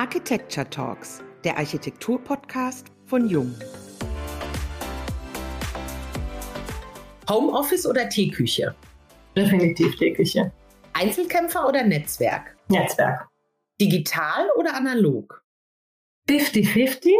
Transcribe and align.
Architecture 0.00 0.64
Talks, 0.70 1.22
der 1.44 1.58
Architektur-Podcast 1.58 2.86
von 3.04 3.28
Jung. 3.28 3.54
Homeoffice 7.28 7.86
oder 7.86 8.08
Teeküche? 8.08 8.74
Definitiv 9.36 9.94
Teeküche. 9.96 10.52
Einzelkämpfer 10.94 11.68
oder 11.68 11.84
Netzwerk? 11.84 12.56
Netzwerk. 12.68 13.28
Digital 13.78 14.48
oder 14.56 14.74
analog? 14.74 15.44
50-50. 16.30 17.10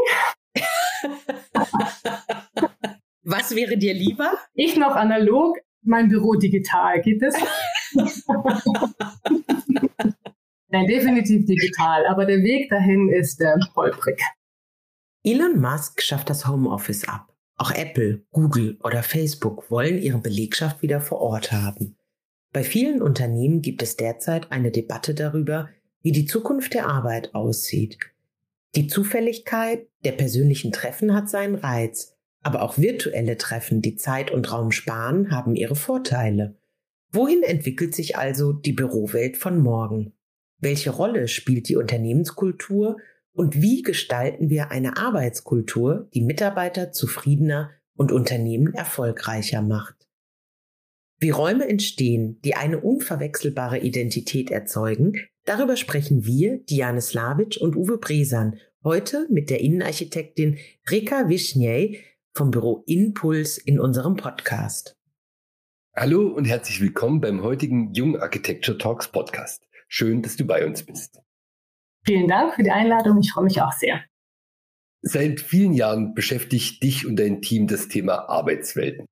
Was 3.24 3.54
wäre 3.54 3.76
dir 3.76 3.92
lieber? 3.92 4.38
Ich 4.54 4.78
noch 4.78 4.96
analog, 4.96 5.58
mein 5.82 6.08
Büro 6.08 6.32
digital. 6.32 7.02
Geht 7.02 7.20
das? 7.20 7.34
Nein, 10.70 10.86
definitiv 10.86 11.46
digital, 11.46 12.06
aber 12.06 12.26
der 12.26 12.42
Weg 12.42 12.70
dahin 12.70 13.08
ist 13.08 13.40
äh, 13.40 13.54
holprig. 13.74 14.20
Elon 15.24 15.60
Musk 15.60 16.00
schafft 16.00 16.30
das 16.30 16.46
Homeoffice 16.46 17.08
ab. 17.08 17.34
Auch 17.56 17.72
Apple, 17.72 18.22
Google 18.30 18.78
oder 18.82 19.02
Facebook 19.02 19.70
wollen 19.70 19.98
ihre 19.98 20.18
Belegschaft 20.18 20.80
wieder 20.80 21.00
vor 21.00 21.20
Ort 21.20 21.52
haben. 21.52 21.96
Bei 22.52 22.64
vielen 22.64 23.02
Unternehmen 23.02 23.60
gibt 23.62 23.82
es 23.82 23.96
derzeit 23.96 24.50
eine 24.50 24.70
Debatte 24.70 25.14
darüber, 25.14 25.68
wie 26.02 26.12
die 26.12 26.24
Zukunft 26.24 26.72
der 26.72 26.88
Arbeit 26.88 27.34
aussieht. 27.34 27.98
Die 28.76 28.86
Zufälligkeit 28.86 29.88
der 30.04 30.12
persönlichen 30.12 30.72
Treffen 30.72 31.14
hat 31.14 31.28
seinen 31.28 31.56
Reiz, 31.56 32.16
aber 32.42 32.62
auch 32.62 32.78
virtuelle 32.78 33.36
Treffen, 33.36 33.82
die 33.82 33.96
Zeit 33.96 34.30
und 34.30 34.50
Raum 34.50 34.70
sparen, 34.70 35.30
haben 35.30 35.54
ihre 35.54 35.76
Vorteile. 35.76 36.56
Wohin 37.12 37.42
entwickelt 37.42 37.94
sich 37.94 38.16
also 38.16 38.52
die 38.52 38.72
Bürowelt 38.72 39.36
von 39.36 39.58
morgen? 39.58 40.14
Welche 40.60 40.90
Rolle 40.90 41.26
spielt 41.26 41.70
die 41.70 41.76
Unternehmenskultur 41.76 42.98
und 43.32 43.62
wie 43.62 43.80
gestalten 43.80 44.50
wir 44.50 44.70
eine 44.70 44.98
Arbeitskultur, 44.98 46.08
die 46.12 46.20
Mitarbeiter 46.20 46.92
zufriedener 46.92 47.70
und 47.96 48.12
Unternehmen 48.12 48.74
erfolgreicher 48.74 49.62
macht? 49.62 50.06
Wie 51.18 51.30
Räume 51.30 51.66
entstehen, 51.66 52.40
die 52.44 52.56
eine 52.56 52.80
unverwechselbare 52.80 53.78
Identität 53.78 54.50
erzeugen, 54.50 55.14
darüber 55.44 55.76
sprechen 55.76 56.26
wir, 56.26 56.58
Diane 56.58 57.00
Slavic 57.00 57.58
und 57.60 57.74
Uwe 57.74 57.96
Bresan, 57.96 58.58
heute 58.84 59.26
mit 59.30 59.48
der 59.48 59.60
Innenarchitektin 59.60 60.58
Rika 60.90 61.28
Wischnjej 61.28 62.04
vom 62.34 62.50
Büro 62.50 62.84
Impuls 62.86 63.56
in 63.56 63.80
unserem 63.80 64.16
Podcast. 64.16 64.96
Hallo 65.96 66.28
und 66.28 66.44
herzlich 66.44 66.80
willkommen 66.80 67.20
beim 67.20 67.42
heutigen 67.42 67.92
Jung 67.94 68.18
Architecture 68.18 68.76
Talks 68.76 69.08
Podcast. 69.08 69.69
Schön, 69.92 70.22
dass 70.22 70.36
du 70.36 70.44
bei 70.44 70.64
uns 70.64 70.86
bist. 70.86 71.20
Vielen 72.06 72.28
Dank 72.28 72.54
für 72.54 72.62
die 72.62 72.70
Einladung. 72.70 73.18
Ich 73.18 73.32
freue 73.32 73.44
mich 73.44 73.60
auch 73.60 73.72
sehr. 73.72 74.04
Seit 75.02 75.40
vielen 75.40 75.72
Jahren 75.72 76.14
beschäftigt 76.14 76.82
dich 76.82 77.06
und 77.06 77.16
dein 77.16 77.42
Team 77.42 77.66
das 77.66 77.88
Thema 77.88 78.28
Arbeitswelten. 78.28 79.06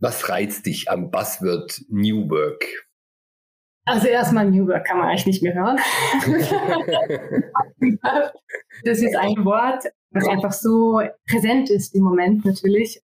Was 0.00 0.28
reizt 0.28 0.66
dich 0.66 0.90
am 0.90 1.10
Buzzword 1.10 1.82
New 1.88 2.28
Work? 2.28 2.86
Also 3.84 4.08
erstmal 4.08 4.50
New 4.50 4.66
Work 4.66 4.86
kann 4.86 4.98
man 4.98 5.08
eigentlich 5.08 5.26
nicht 5.26 5.42
mehr 5.42 5.54
hören. 5.54 5.76
das 8.84 8.98
ist 8.98 9.16
ein 9.16 9.44
Wort, 9.44 9.84
was 10.10 10.28
einfach 10.28 10.52
so 10.52 11.00
präsent 11.26 11.70
ist 11.70 11.94
im 11.94 12.02
Moment 12.02 12.44
natürlich. 12.44 13.00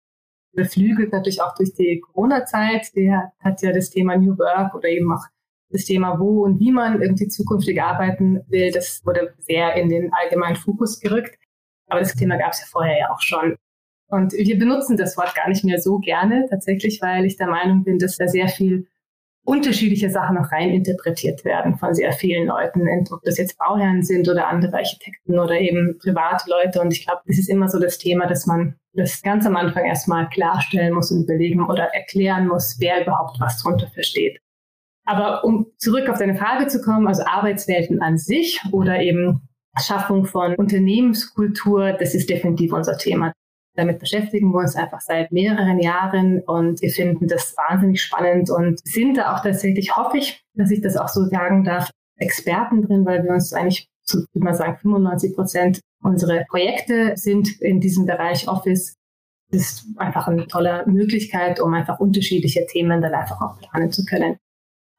Beflügelt 0.53 1.13
natürlich 1.13 1.43
auch 1.43 1.55
durch 1.55 1.75
die 1.75 2.01
Corona-Zeit. 2.01 2.95
Der 2.97 3.33
hat 3.41 3.61
ja 3.61 3.73
das 3.73 3.91
Thema 3.91 4.17
New 4.17 4.39
Work 4.39 4.75
oder 4.75 4.89
eben 4.89 5.13
auch 5.13 5.25
das 5.75 5.85
Thema, 5.85 6.19
wo 6.21 6.45
und 6.45 6.61
wie 6.61 6.71
man 6.71 7.03
irgendwie 7.03 7.27
zukünftig 7.27 7.83
arbeiten 7.83 8.41
will, 8.49 8.71
das 8.71 9.05
wurde 9.05 9.35
sehr 9.41 9.75
in 9.75 9.89
den 9.89 10.13
allgemeinen 10.13 10.57
Fokus 10.57 11.01
gerückt. 11.01 11.37
Aber 11.89 12.01
das 12.01 12.15
Thema 12.15 12.37
gab 12.37 12.53
es 12.53 12.61
ja 12.61 12.67
vorher 12.71 12.97
ja 12.97 13.11
auch 13.13 13.21
schon. 13.21 13.57
Und 14.09 14.33
wir 14.33 14.59
benutzen 14.59 14.97
das 14.97 15.17
Wort 15.17 15.35
gar 15.35 15.49
nicht 15.49 15.65
mehr 15.65 15.81
so 15.81 15.99
gerne 15.99 16.47
tatsächlich, 16.49 17.01
weil 17.03 17.25
ich 17.25 17.37
der 17.37 17.49
Meinung 17.49 17.83
bin, 17.83 17.99
dass 17.99 18.17
da 18.17 18.29
sehr 18.29 18.49
viel 18.49 18.87
unterschiedliche 19.45 20.11
Sachen 20.11 20.37
noch 20.37 20.53
rein 20.53 20.71
interpretiert 20.71 21.45
werden 21.45 21.77
von 21.77 21.93
sehr 21.93 22.13
vielen 22.13 22.47
Leuten, 22.47 22.87
ob 23.11 23.21
das 23.25 23.37
jetzt 23.37 23.59
Bauherren 23.59 24.03
sind 24.03 24.29
oder 24.29 24.47
andere 24.47 24.77
Architekten 24.77 25.39
oder 25.39 25.61
eben 25.61 25.99
private 25.99 26.49
Leute. 26.49 26.81
Und 26.81 26.93
ich 26.93 27.05
glaube, 27.05 27.21
das 27.27 27.39
ist 27.39 27.51
immer 27.51 27.69
so 27.69 27.79
das 27.79 27.99
Thema, 27.99 28.27
dass 28.27 28.47
man 28.47 28.77
das 28.93 29.23
ganz 29.23 29.45
am 29.45 29.57
Anfang 29.57 29.85
erstmal 29.85 30.29
klarstellen 30.29 30.95
muss 30.95 31.11
und 31.11 31.25
überlegen 31.25 31.67
oder 31.67 31.93
erklären 31.93 32.47
muss, 32.47 32.77
wer 32.79 33.03
überhaupt 33.03 33.39
was 33.41 33.61
drunter 33.61 33.89
versteht. 33.89 34.39
Aber 35.05 35.45
um 35.45 35.67
zurück 35.77 36.09
auf 36.09 36.19
deine 36.19 36.37
Frage 36.37 36.67
zu 36.67 36.81
kommen, 36.81 37.07
also 37.07 37.25
Arbeitswelten 37.25 38.01
an 38.01 38.17
sich 38.17 38.61
oder 38.73 39.01
eben 39.01 39.49
Schaffung 39.79 40.25
von 40.25 40.55
Unternehmenskultur, 40.55 41.93
das 41.93 42.15
ist 42.15 42.31
definitiv 42.31 42.73
unser 42.73 42.97
Thema. 42.97 43.33
Damit 43.77 43.99
beschäftigen 43.99 44.53
wir 44.53 44.61
uns 44.61 44.77
einfach 44.77 45.01
seit 45.01 45.33
mehreren 45.33 45.81
Jahren 45.81 46.41
und 46.41 46.81
wir 46.81 46.91
finden 46.91 47.27
das 47.27 47.57
wahnsinnig 47.57 48.01
spannend 48.01 48.49
und 48.51 48.79
sind 48.87 49.17
da 49.17 49.35
auch 49.35 49.43
tatsächlich, 49.43 49.97
hoffe 49.97 50.19
ich, 50.19 50.45
dass 50.55 50.71
ich 50.71 50.81
das 50.81 50.97
auch 50.97 51.09
so 51.09 51.25
sagen 51.25 51.65
darf, 51.65 51.91
Experten 52.17 52.83
drin, 52.83 53.05
weil 53.05 53.25
wir 53.25 53.33
uns 53.33 53.53
eigentlich, 53.53 53.89
so 54.03 54.19
würde 54.19 54.45
man 54.45 54.55
sagen, 54.55 54.79
95 54.79 55.35
Prozent 55.35 55.81
unserer 56.03 56.45
Projekte 56.49 57.17
sind 57.17 57.61
in 57.61 57.81
diesem 57.81 58.07
Bereich 58.07 58.47
Office. 58.47 58.95
Das 59.51 59.61
ist 59.61 59.87
einfach 59.97 60.29
eine 60.29 60.47
tolle 60.47 60.85
Möglichkeit, 60.87 61.61
um 61.61 61.75
einfach 61.75 61.99
unterschiedliche 61.99 62.67
Themen 62.67 63.03
dann 63.03 63.15
einfach 63.15 63.41
auch 63.41 63.59
planen 63.59 63.91
zu 63.91 64.05
können. 64.05 64.37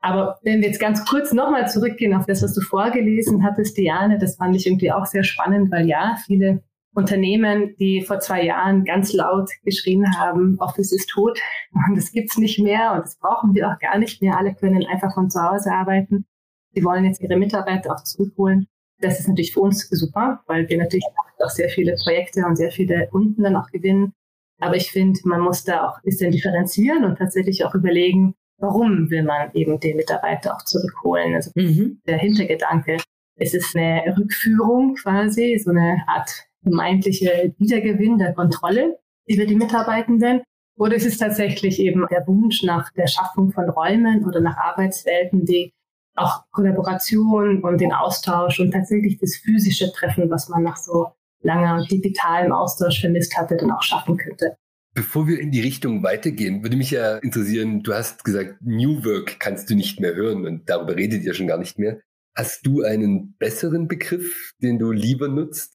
Aber 0.06 0.38
wenn 0.44 0.62
wir 0.62 0.68
jetzt 0.68 0.80
ganz 0.80 1.04
kurz 1.04 1.34
nochmal 1.34 1.68
zurückgehen 1.68 2.14
auf 2.14 2.28
das, 2.28 2.44
was 2.44 2.54
du 2.54 2.62
vorgelesen 2.62 3.44
hattest, 3.44 3.76
Diane, 3.76 4.20
das 4.20 4.36
fand 4.36 4.56
ich 4.56 4.68
irgendwie 4.68 4.92
auch 4.92 5.08
sehr 5.08 5.24
spannend, 5.24 5.72
weil 5.72 5.88
ja, 5.88 6.16
viele 6.28 6.62
Unternehmen, 6.94 7.76
die 7.80 8.04
vor 8.04 8.20
zwei 8.20 8.44
Jahren 8.44 8.86
ganz 8.86 9.14
laut 9.14 9.50
geschrien 9.64 10.06
haben, 10.16 10.60
Office 10.60 10.92
ist 10.92 11.10
tot 11.10 11.40
und 11.74 11.98
das 11.98 12.12
gibt's 12.12 12.38
nicht 12.38 12.60
mehr 12.60 12.94
und 12.94 13.00
das 13.00 13.18
brauchen 13.18 13.56
wir 13.56 13.68
auch 13.68 13.80
gar 13.80 13.98
nicht 13.98 14.22
mehr. 14.22 14.38
Alle 14.38 14.54
können 14.54 14.86
einfach 14.86 15.12
von 15.16 15.32
zu 15.32 15.42
Hause 15.42 15.72
arbeiten. 15.72 16.28
Sie 16.76 16.84
wollen 16.84 17.06
jetzt 17.06 17.20
ihre 17.20 17.38
Mitarbeiter 17.38 17.92
auch 17.92 18.04
zurückholen. 18.04 18.68
Das 19.00 19.20
ist 19.20 19.28
natürlich 19.28 19.56
für 19.56 19.62
uns 19.62 19.90
super, 19.90 20.44
weil 20.46 20.70
wir 20.70 20.78
natürlich 20.78 21.06
auch 21.44 21.50
sehr 21.50 21.70
viele 21.70 21.96
Projekte 22.04 22.46
und 22.46 22.58
sehr 22.58 22.70
viele 22.72 23.08
Kunden 23.08 23.42
dann 23.42 23.56
auch 23.56 23.72
gewinnen. 23.72 24.14
Aber 24.60 24.76
ich 24.76 24.92
finde, 24.92 25.20
man 25.24 25.42
muss 25.42 25.64
da 25.64 25.88
auch 25.88 25.98
ein 25.98 26.04
bisschen 26.04 26.32
differenzieren 26.32 27.06
und 27.06 27.18
tatsächlich 27.18 27.66
auch 27.66 27.74
überlegen, 27.74 28.36
warum 28.58 29.10
will 29.10 29.24
man 29.24 29.52
eben 29.54 29.80
den 29.80 29.98
Mitarbeiter 29.98 30.56
auch 30.56 30.64
zurückholen. 30.64 31.36
Also 31.36 31.52
mhm. 31.56 32.02
der 32.08 32.18
Hintergedanke, 32.18 32.98
es 33.38 33.54
ist 33.54 33.76
eine 33.76 34.16
Rückführung 34.18 34.96
quasi, 34.96 35.60
so 35.64 35.72
eine 35.72 36.04
Art 36.08 36.30
vermeintliche 36.64 37.54
Wiedergewinn 37.58 38.18
der 38.18 38.34
Kontrolle 38.34 38.98
über 39.28 39.46
die 39.46 39.56
Mitarbeitenden. 39.56 40.42
Oder 40.78 40.96
es 40.96 41.06
ist 41.06 41.20
tatsächlich 41.20 41.80
eben 41.80 42.06
der 42.10 42.28
Wunsch 42.28 42.64
nach 42.64 42.92
der 42.94 43.08
Schaffung 43.08 43.52
von 43.52 43.70
Räumen 43.70 44.26
oder 44.26 44.42
nach 44.42 44.58
Arbeitswelten, 44.58 45.46
die 45.46 45.72
auch 46.16 46.44
Kollaboration 46.52 47.62
und 47.64 47.80
den 47.80 47.94
Austausch 47.94 48.60
und 48.60 48.72
tatsächlich 48.72 49.18
das 49.20 49.36
physische 49.36 49.92
Treffen, 49.92 50.30
was 50.30 50.50
man 50.50 50.64
nach 50.64 50.78
so 50.78 51.08
langer 51.42 51.86
digitalem 51.86 52.52
Austausch 52.52 53.02
vermisst 53.02 53.38
hatte, 53.38 53.56
dann 53.58 53.72
auch 53.72 53.84
schaffen 53.84 54.18
könnte. 54.18 54.58
Bevor 54.96 55.28
wir 55.28 55.42
in 55.42 55.52
die 55.52 55.60
Richtung 55.60 56.04
weitergehen, 56.04 56.64
würde 56.64 56.78
mich 56.78 56.92
ja 56.92 57.18
interessieren, 57.18 57.84
du 57.84 57.94
hast 57.94 58.24
gesagt, 58.24 58.62
New 58.62 59.04
Work 59.04 59.42
kannst 59.42 59.70
du 59.70 59.76
nicht 59.76 60.00
mehr 60.00 60.16
hören 60.16 60.46
und 60.46 60.70
darüber 60.70 60.96
redet 60.96 61.24
ihr 61.24 61.34
schon 61.34 61.48
gar 61.48 61.58
nicht 61.58 61.78
mehr. 61.78 62.00
Hast 62.34 62.66
du 62.66 62.82
einen 62.82 63.36
besseren 63.38 63.90
Begriff, 63.90 64.54
den 64.62 64.80
du 64.80 64.94
lieber 64.94 65.28
nutzt? 65.28 65.74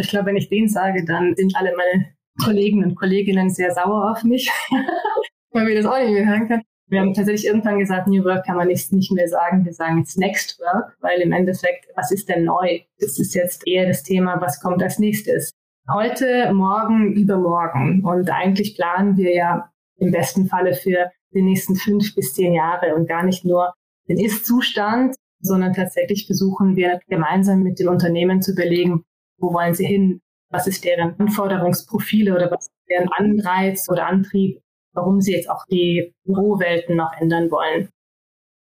Ich 0.00 0.08
glaube, 0.08 0.26
wenn 0.26 0.36
ich 0.36 0.48
den 0.48 0.66
sage, 0.66 1.04
dann 1.04 1.36
sind 1.36 1.54
alle 1.56 1.74
meine 1.76 2.06
Kollegen 2.42 2.82
und 2.84 2.94
Kolleginnen 2.94 3.50
sehr 3.50 3.74
sauer 3.74 4.12
auf 4.12 4.24
mich, 4.24 4.50
weil 5.50 5.66
wir 5.66 5.74
das 5.74 5.84
auch 5.84 5.98
nicht 5.98 6.12
mehr 6.12 6.26
hören 6.26 6.48
können. 6.48 6.62
Wir 6.86 7.00
haben 7.00 7.12
tatsächlich 7.12 7.44
irgendwann 7.44 7.78
gesagt, 7.78 8.08
New 8.08 8.24
Work 8.24 8.46
kann 8.46 8.56
man 8.56 8.68
nicht, 8.68 8.90
nicht 8.94 9.12
mehr 9.12 9.28
sagen. 9.28 9.66
Wir 9.66 9.74
sagen 9.74 9.98
jetzt 9.98 10.16
Next 10.16 10.58
Work, 10.58 10.96
weil 11.00 11.20
im 11.20 11.32
Endeffekt, 11.32 11.86
was 11.96 12.10
ist 12.10 12.30
denn 12.30 12.44
neu? 12.44 12.80
Das 12.98 13.18
ist 13.18 13.34
jetzt 13.34 13.66
eher 13.66 13.86
das 13.86 14.04
Thema, 14.04 14.40
was 14.40 14.58
kommt 14.62 14.82
als 14.82 14.98
nächstes 14.98 15.52
heute, 15.92 16.52
morgen, 16.52 17.12
übermorgen. 17.14 18.04
Und 18.04 18.30
eigentlich 18.30 18.76
planen 18.76 19.16
wir 19.16 19.34
ja 19.34 19.70
im 19.98 20.12
besten 20.12 20.46
Falle 20.46 20.74
für 20.74 21.10
die 21.32 21.42
nächsten 21.42 21.76
fünf 21.76 22.14
bis 22.14 22.34
zehn 22.34 22.54
Jahre 22.54 22.94
und 22.94 23.08
gar 23.08 23.24
nicht 23.24 23.44
nur 23.44 23.74
den 24.08 24.18
Ist-Zustand, 24.18 25.16
sondern 25.40 25.72
tatsächlich 25.72 26.26
versuchen 26.26 26.76
wir 26.76 27.00
gemeinsam 27.08 27.62
mit 27.62 27.78
den 27.78 27.88
Unternehmen 27.88 28.42
zu 28.42 28.52
überlegen, 28.52 29.04
wo 29.38 29.52
wollen 29.52 29.74
sie 29.74 29.86
hin, 29.86 30.20
was 30.50 30.66
ist 30.66 30.84
deren 30.84 31.18
Anforderungsprofile 31.18 32.34
oder 32.34 32.50
was 32.50 32.66
ist 32.66 32.72
deren 32.90 33.08
Anreiz 33.12 33.88
oder 33.90 34.06
Antrieb, 34.06 34.60
warum 34.94 35.20
sie 35.20 35.32
jetzt 35.32 35.50
auch 35.50 35.64
die 35.70 36.14
Bürowelten 36.24 36.96
noch 36.96 37.12
ändern 37.18 37.50
wollen. 37.50 37.90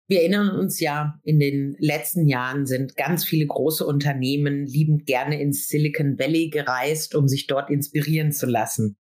Wir 0.09 0.21
erinnern 0.21 0.51
uns 0.51 0.81
ja, 0.81 1.19
in 1.23 1.39
den 1.39 1.77
letzten 1.79 2.27
Jahren 2.27 2.67
sind 2.67 2.97
ganz 2.97 3.25
viele 3.25 3.47
große 3.47 3.87
Unternehmen 3.87 4.67
liebend 4.67 5.07
gerne 5.07 5.41
ins 5.41 5.69
Silicon 5.69 6.19
Valley 6.19 6.51
gereist, 6.51 7.15
um 7.15 7.29
sich 7.29 7.47
dort 7.47 7.71
inspirieren 7.71 8.33
zu 8.33 8.47
lassen. 8.47 8.97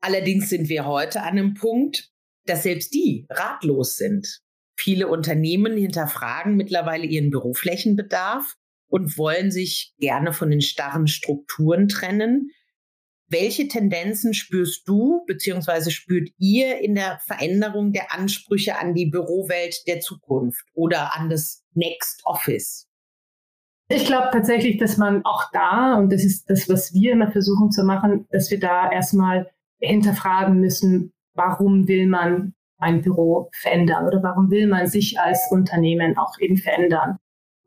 Allerdings 0.00 0.48
sind 0.48 0.68
wir 0.68 0.86
heute 0.86 1.22
an 1.22 1.38
einem 1.38 1.54
Punkt, 1.54 2.10
dass 2.46 2.62
selbst 2.62 2.94
die 2.94 3.26
ratlos 3.30 3.96
sind. 3.96 4.40
Viele 4.76 5.08
Unternehmen 5.08 5.76
hinterfragen 5.76 6.56
mittlerweile 6.56 7.04
ihren 7.04 7.30
Büroflächenbedarf 7.30 8.54
und 8.88 9.18
wollen 9.18 9.50
sich 9.50 9.92
gerne 9.98 10.32
von 10.32 10.50
den 10.50 10.60
starren 10.60 11.08
Strukturen 11.08 11.88
trennen. 11.88 12.50
Welche 13.30 13.68
Tendenzen 13.68 14.32
spürst 14.32 14.88
du 14.88 15.24
bzw. 15.26 15.90
spürt 15.90 16.30
ihr 16.38 16.78
in 16.78 16.94
der 16.94 17.18
Veränderung 17.26 17.92
der 17.92 18.12
Ansprüche 18.12 18.78
an 18.78 18.94
die 18.94 19.06
Bürowelt 19.06 19.86
der 19.86 20.00
Zukunft 20.00 20.64
oder 20.72 21.14
an 21.14 21.28
das 21.28 21.62
Next 21.74 22.22
Office? 22.24 22.88
Ich 23.90 24.06
glaube 24.06 24.28
tatsächlich, 24.32 24.78
dass 24.78 24.96
man 24.96 25.24
auch 25.24 25.44
da, 25.52 25.96
und 25.96 26.10
das 26.12 26.24
ist 26.24 26.48
das, 26.48 26.68
was 26.68 26.92
wir 26.94 27.12
immer 27.12 27.30
versuchen 27.30 27.70
zu 27.70 27.84
machen, 27.84 28.26
dass 28.30 28.50
wir 28.50 28.60
da 28.60 28.90
erstmal 28.90 29.50
hinterfragen 29.78 30.60
müssen, 30.60 31.12
warum 31.34 31.86
will 31.86 32.06
man 32.06 32.54
ein 32.78 33.02
Büro 33.02 33.50
verändern 33.52 34.06
oder 34.06 34.22
warum 34.22 34.50
will 34.50 34.66
man 34.66 34.86
sich 34.86 35.18
als 35.20 35.48
Unternehmen 35.50 36.16
auch 36.16 36.38
eben 36.38 36.56
verändern? 36.56 37.18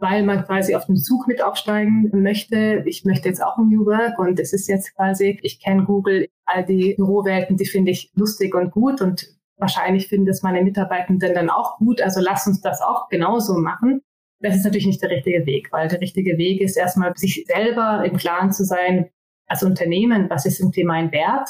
Weil 0.02 0.24
man 0.24 0.44
quasi 0.44 0.76
auf 0.76 0.88
den 0.88 0.98
Zug 0.98 1.28
mit 1.28 1.44
aufsteigen 1.44 2.10
möchte. 2.12 2.84
Ich 2.88 3.06
möchte 3.06 3.30
jetzt 3.30 3.42
auch 3.42 3.58
ein 3.58 3.70
New 3.70 3.86
Work 3.86 4.18
und 4.18 4.40
es 4.40 4.52
ist 4.52 4.68
jetzt 4.68 4.96
quasi, 4.96 5.40
ich 5.44 5.62
kenne 5.62 5.86
Google, 5.86 6.28
all 6.46 6.66
die 6.66 6.96
Bürowelten, 6.96 7.56
die 7.56 7.68
finde 7.68 7.92
ich 7.92 8.12
lustig 8.16 8.56
und 8.56 8.72
gut 8.72 9.00
und 9.00 9.28
wahrscheinlich 9.58 10.08
finden 10.08 10.28
es 10.28 10.42
meine 10.42 10.64
Mitarbeitenden 10.64 11.36
dann 11.36 11.52
auch 11.52 11.78
gut. 11.78 12.02
Also 12.02 12.20
lass 12.20 12.48
uns 12.48 12.62
das 12.62 12.82
auch 12.82 13.10
genauso 13.10 13.60
machen. 13.60 14.02
Das 14.40 14.56
ist 14.56 14.66
natürlich 14.66 14.88
nicht 14.88 15.04
der 15.04 15.12
richtige 15.12 15.46
Weg, 15.46 15.72
weil 15.72 15.88
der 15.88 16.02
richtige 16.02 16.36
Weg 16.40 16.62
ist 16.62 16.78
erstmal, 16.78 17.16
sich 17.16 17.46
selber 17.46 18.04
im 18.04 18.18
Klaren 18.18 18.52
zu 18.52 18.66
sein, 18.66 19.12
als 19.46 19.62
Unternehmen, 19.62 20.30
was 20.30 20.46
ist 20.48 20.60
im 20.60 20.72
Thema 20.72 20.94
ein 20.94 21.12
Wert? 21.12 21.50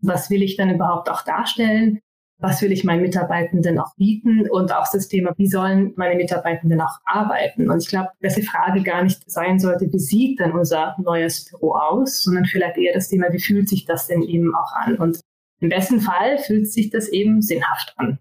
Was 0.00 0.30
will 0.30 0.42
ich 0.42 0.56
dann 0.56 0.70
überhaupt 0.70 1.10
auch 1.10 1.22
darstellen? 1.22 2.00
Was 2.40 2.62
will 2.62 2.72
ich 2.72 2.84
meinen 2.84 3.02
Mitarbeitenden 3.02 3.78
auch 3.78 3.94
bieten 3.96 4.48
und 4.50 4.74
auch 4.74 4.86
das 4.92 5.08
Thema, 5.08 5.34
wie 5.36 5.46
sollen 5.46 5.92
meine 5.96 6.16
Mitarbeitenden 6.16 6.80
auch 6.80 6.98
arbeiten. 7.04 7.70
Und 7.70 7.82
ich 7.82 7.88
glaube, 7.88 8.08
dass 8.20 8.34
die 8.34 8.42
Frage 8.42 8.82
gar 8.82 9.02
nicht 9.02 9.30
sein 9.30 9.58
sollte, 9.58 9.92
wie 9.92 9.98
sieht 9.98 10.40
denn 10.40 10.52
unser 10.52 10.96
neues 10.98 11.44
Büro 11.50 11.72
aus, 11.74 12.22
sondern 12.22 12.46
vielleicht 12.46 12.78
eher 12.78 12.94
das 12.94 13.08
Thema, 13.08 13.32
wie 13.32 13.40
fühlt 13.40 13.68
sich 13.68 13.84
das 13.84 14.06
denn 14.06 14.22
eben 14.22 14.54
auch 14.54 14.72
an. 14.72 14.96
Und 14.96 15.20
im 15.60 15.68
besten 15.68 16.00
Fall 16.00 16.38
fühlt 16.38 16.70
sich 16.70 16.90
das 16.90 17.08
eben 17.08 17.42
sinnhaft 17.42 17.94
an. 17.96 18.18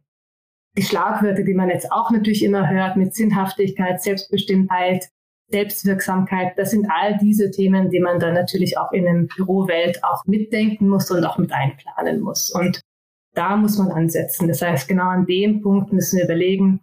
Die 0.77 0.83
Schlagwörter, 0.83 1.43
die 1.43 1.53
man 1.53 1.69
jetzt 1.69 1.91
auch 1.91 2.11
natürlich 2.11 2.43
immer 2.43 2.69
hört 2.69 2.97
mit 2.97 3.15
Sinnhaftigkeit, 3.15 4.01
Selbstbestimmtheit, 4.01 5.09
Selbstwirksamkeit, 5.51 6.57
das 6.57 6.71
sind 6.71 6.87
all 6.91 7.17
diese 7.17 7.49
Themen, 7.49 7.89
die 7.89 7.99
man 7.99 8.19
dann 8.19 8.33
natürlich 8.33 8.77
auch 8.77 8.91
in 8.91 9.05
der 9.05 9.27
Bürowelt 9.35 10.03
auch 10.03 10.25
mitdenken 10.25 10.89
muss 10.89 11.09
und 11.09 11.25
auch 11.25 11.37
mit 11.37 11.51
einplanen 11.51 12.19
muss. 12.21 12.51
Und 12.51 12.81
da 13.33 13.55
muss 13.55 13.77
man 13.77 13.91
ansetzen. 13.91 14.47
Das 14.47 14.61
heißt, 14.61 14.87
genau 14.87 15.09
an 15.09 15.25
dem 15.25 15.61
Punkt 15.61 15.93
müssen 15.93 16.17
wir 16.17 16.25
überlegen, 16.25 16.81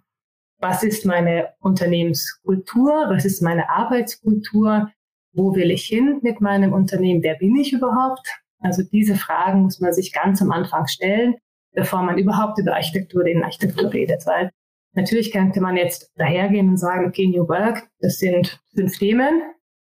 was 0.59 0.83
ist 0.83 1.05
meine 1.05 1.51
Unternehmenskultur, 1.61 3.07
was 3.09 3.25
ist 3.25 3.43
meine 3.43 3.69
Arbeitskultur, 3.69 4.91
wo 5.33 5.55
will 5.55 5.71
ich 5.71 5.85
hin 5.85 6.21
mit 6.23 6.41
meinem 6.41 6.73
Unternehmen, 6.73 7.23
wer 7.23 7.35
bin 7.35 7.57
ich 7.57 7.73
überhaupt? 7.73 8.27
Also 8.61 8.83
diese 8.83 9.17
Fragen 9.17 9.63
muss 9.63 9.81
man 9.81 9.93
sich 9.93 10.13
ganz 10.13 10.41
am 10.41 10.51
Anfang 10.51 10.87
stellen, 10.87 11.35
bevor 11.73 12.03
man 12.03 12.17
überhaupt 12.17 12.59
über 12.59 12.75
Architektur 12.75 13.27
in 13.27 13.45
Architektur 13.45 13.93
redet, 13.93 14.27
weil 14.27 14.51
natürlich 14.95 15.31
könnte 15.31 15.61
man 15.61 15.77
jetzt 15.77 16.11
dahergehen 16.17 16.71
und 16.71 16.79
sagen, 16.79 17.07
okay, 17.07 17.27
New 17.27 17.47
Work, 17.49 17.87
das 18.01 18.19
sind 18.19 18.59
fünf 18.75 18.99
Themen, 18.99 19.43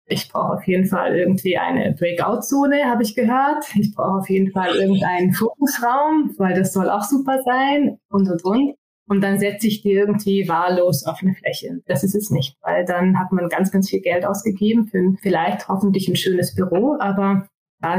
ich 0.10 0.30
brauche 0.30 0.54
auf 0.58 0.68
jeden 0.68 0.86
Fall 0.86 1.16
irgendwie 1.16 1.58
eine 1.58 1.94
Breakout-Zone, 1.94 2.86
habe 2.86 3.04
ich 3.04 3.16
gehört. 3.16 3.64
Ich 3.76 3.94
brauche 3.94 4.20
auf 4.20 4.30
jeden 4.30 4.52
Fall 4.52 4.76
irgendeinen 4.76 5.34
Fokusraum, 5.34 6.34
weil 6.38 6.56
das 6.56 6.74
soll 6.74 6.90
auch 6.90 7.04
super 7.04 7.42
sein 7.46 8.00
und 8.10 8.30
und 8.30 8.44
und. 8.44 8.76
Und 9.08 9.22
dann 9.22 9.40
setze 9.40 9.68
ich 9.68 9.82
die 9.82 9.92
irgendwie 9.92 10.48
wahllos 10.48 11.06
auf 11.06 11.20
eine 11.22 11.34
Fläche. 11.34 11.82
Das 11.88 12.04
ist 12.04 12.16
es 12.16 12.30
nicht, 12.30 12.58
weil 12.62 12.86
dann 12.86 13.20
hat 13.20 13.32
man 13.32 13.50
ganz, 13.50 13.72
ganz 13.72 13.90
viel 13.90 14.02
Geld 14.02 14.26
ausgegeben 14.26 14.88
für 14.88 15.16
vielleicht 15.22 15.68
hoffentlich 15.68 16.08
ein 16.08 16.16
schönes 16.16 16.54
Büro, 16.54 16.96
aber 17.00 17.48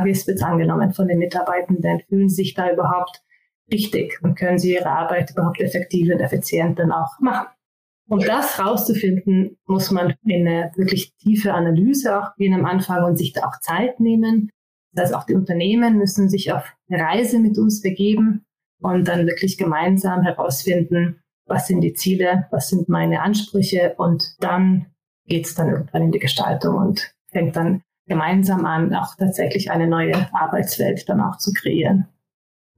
ist, 0.07 0.27
wird 0.27 0.37
es 0.37 0.43
angenommen 0.43 0.93
von 0.93 1.09
den 1.09 1.19
Mitarbeitenden? 1.19 2.01
Fühlen 2.09 2.29
sie 2.29 2.43
sich 2.43 2.55
da 2.55 2.71
überhaupt 2.71 3.23
richtig 3.73 4.19
und 4.23 4.37
können 4.37 4.59
sie 4.59 4.75
ihre 4.75 4.91
Arbeit 4.91 5.31
überhaupt 5.31 5.61
effektiv 5.61 6.12
und 6.12 6.21
effizient 6.21 6.79
dann 6.79 6.93
auch 6.93 7.19
machen? 7.21 7.49
Um 8.11 8.19
das 8.19 8.59
rauszufinden, 8.59 9.57
muss 9.67 9.93
man 9.93 10.15
in 10.25 10.49
eine 10.49 10.73
wirklich 10.75 11.15
tiefe 11.19 11.55
Analyse 11.55 12.19
auch 12.19 12.35
gehen 12.35 12.55
am 12.55 12.67
Anfang 12.67 13.05
und 13.05 13.17
sich 13.17 13.33
da 13.33 13.43
auch 13.43 13.61
Zeit 13.61 14.01
nehmen. 14.01 14.51
Das 14.93 15.05
heißt, 15.05 15.15
auch 15.15 15.27
die 15.27 15.37
Unternehmen 15.37 15.97
müssen 15.97 16.29
sich 16.29 16.53
auf 16.53 16.75
eine 16.89 17.01
Reise 17.01 17.39
mit 17.39 17.57
uns 17.57 17.83
begeben 17.83 18.45
und 18.81 19.07
dann 19.07 19.29
wirklich 19.29 19.57
gemeinsam 19.59 20.23
herausfinden, 20.23 21.21
was 21.47 21.69
sind 21.69 21.83
die 21.83 21.93
Ziele, 21.93 22.49
was 22.51 22.69
sind 22.69 22.89
meine 22.89 23.23
Ansprüche 23.23 23.95
und 23.97 24.35
dann 24.41 24.87
geht 25.27 25.47
es 25.47 25.55
dann 25.55 25.69
irgendwann 25.69 26.03
in 26.03 26.12
die 26.12 26.19
Gestaltung 26.19 26.79
und 26.79 27.15
fängt 27.31 27.55
dann 27.55 27.83
gemeinsam 28.07 28.67
an, 28.67 28.93
auch 28.93 29.15
tatsächlich 29.15 29.71
eine 29.71 29.87
neue 29.87 30.17
Arbeitswelt 30.35 31.09
dann 31.09 31.21
auch 31.21 31.39
zu 31.39 31.53
kreieren. 31.53 32.09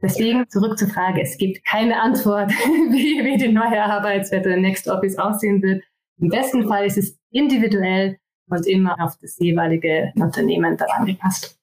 Deswegen 0.02 0.48
zurück 0.48 0.78
zur 0.78 0.88
Frage. 0.88 1.22
Es 1.22 1.38
gibt 1.38 1.64
keine 1.64 2.00
Antwort, 2.00 2.50
wie, 2.90 3.24
wie 3.24 3.36
die 3.38 3.52
neue 3.52 3.82
Arbeitswelt 3.82 4.44
oder 4.44 4.56
Next 4.56 4.88
Office 4.88 5.16
aussehen 5.16 5.62
wird. 5.62 5.84
Im 6.20 6.28
besten 6.28 6.66
Fall 6.66 6.86
ist 6.86 6.98
es 6.98 7.16
individuell 7.30 8.18
und 8.48 8.66
immer 8.66 9.00
auf 9.00 9.16
das 9.20 9.38
jeweilige 9.38 10.12
Unternehmen 10.16 10.76
daran 10.76 11.06
gepasst. 11.06 11.56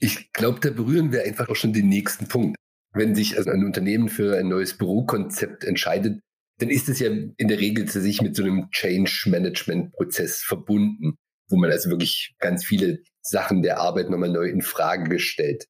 Ich 0.00 0.32
glaube, 0.32 0.58
da 0.60 0.70
berühren 0.70 1.12
wir 1.12 1.22
einfach 1.22 1.48
auch 1.48 1.56
schon 1.56 1.72
den 1.72 1.88
nächsten 1.88 2.26
Punkt. 2.28 2.56
Wenn 2.92 3.14
sich 3.14 3.36
also 3.36 3.50
ein 3.50 3.64
Unternehmen 3.64 4.08
für 4.08 4.36
ein 4.36 4.48
neues 4.48 4.76
Bürokonzept 4.76 5.64
entscheidet, 5.64 6.20
dann 6.58 6.70
ist 6.70 6.88
es 6.88 7.00
ja 7.00 7.08
in 7.10 7.48
der 7.48 7.58
Regel 7.58 7.86
zu 7.86 8.00
sich 8.00 8.20
mit 8.20 8.36
so 8.36 8.42
einem 8.42 8.70
Change 8.70 9.26
Management 9.26 9.92
Prozess 9.92 10.42
verbunden, 10.42 11.14
wo 11.48 11.56
man 11.56 11.70
also 11.70 11.90
wirklich 11.90 12.34
ganz 12.38 12.64
viele 12.64 13.02
Sachen 13.22 13.62
der 13.62 13.78
Arbeit 13.78 14.10
nochmal 14.10 14.30
neu 14.30 14.48
in 14.48 14.62
Frage 14.62 15.08
gestellt 15.08 15.66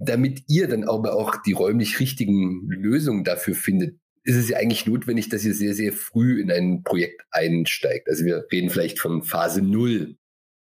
damit 0.00 0.44
ihr 0.48 0.66
dann 0.66 0.84
aber 0.84 1.14
auch 1.14 1.36
die 1.42 1.52
räumlich 1.52 2.00
richtigen 2.00 2.66
Lösungen 2.68 3.22
dafür 3.22 3.54
findet, 3.54 3.98
ist 4.24 4.36
es 4.36 4.48
ja 4.48 4.56
eigentlich 4.56 4.86
notwendig, 4.86 5.28
dass 5.28 5.44
ihr 5.44 5.54
sehr, 5.54 5.74
sehr 5.74 5.92
früh 5.92 6.40
in 6.40 6.50
ein 6.50 6.82
Projekt 6.82 7.22
einsteigt. 7.30 8.08
Also 8.08 8.24
wir 8.24 8.46
reden 8.50 8.70
vielleicht 8.70 8.98
von 8.98 9.22
Phase 9.22 9.62
Null. 9.62 10.16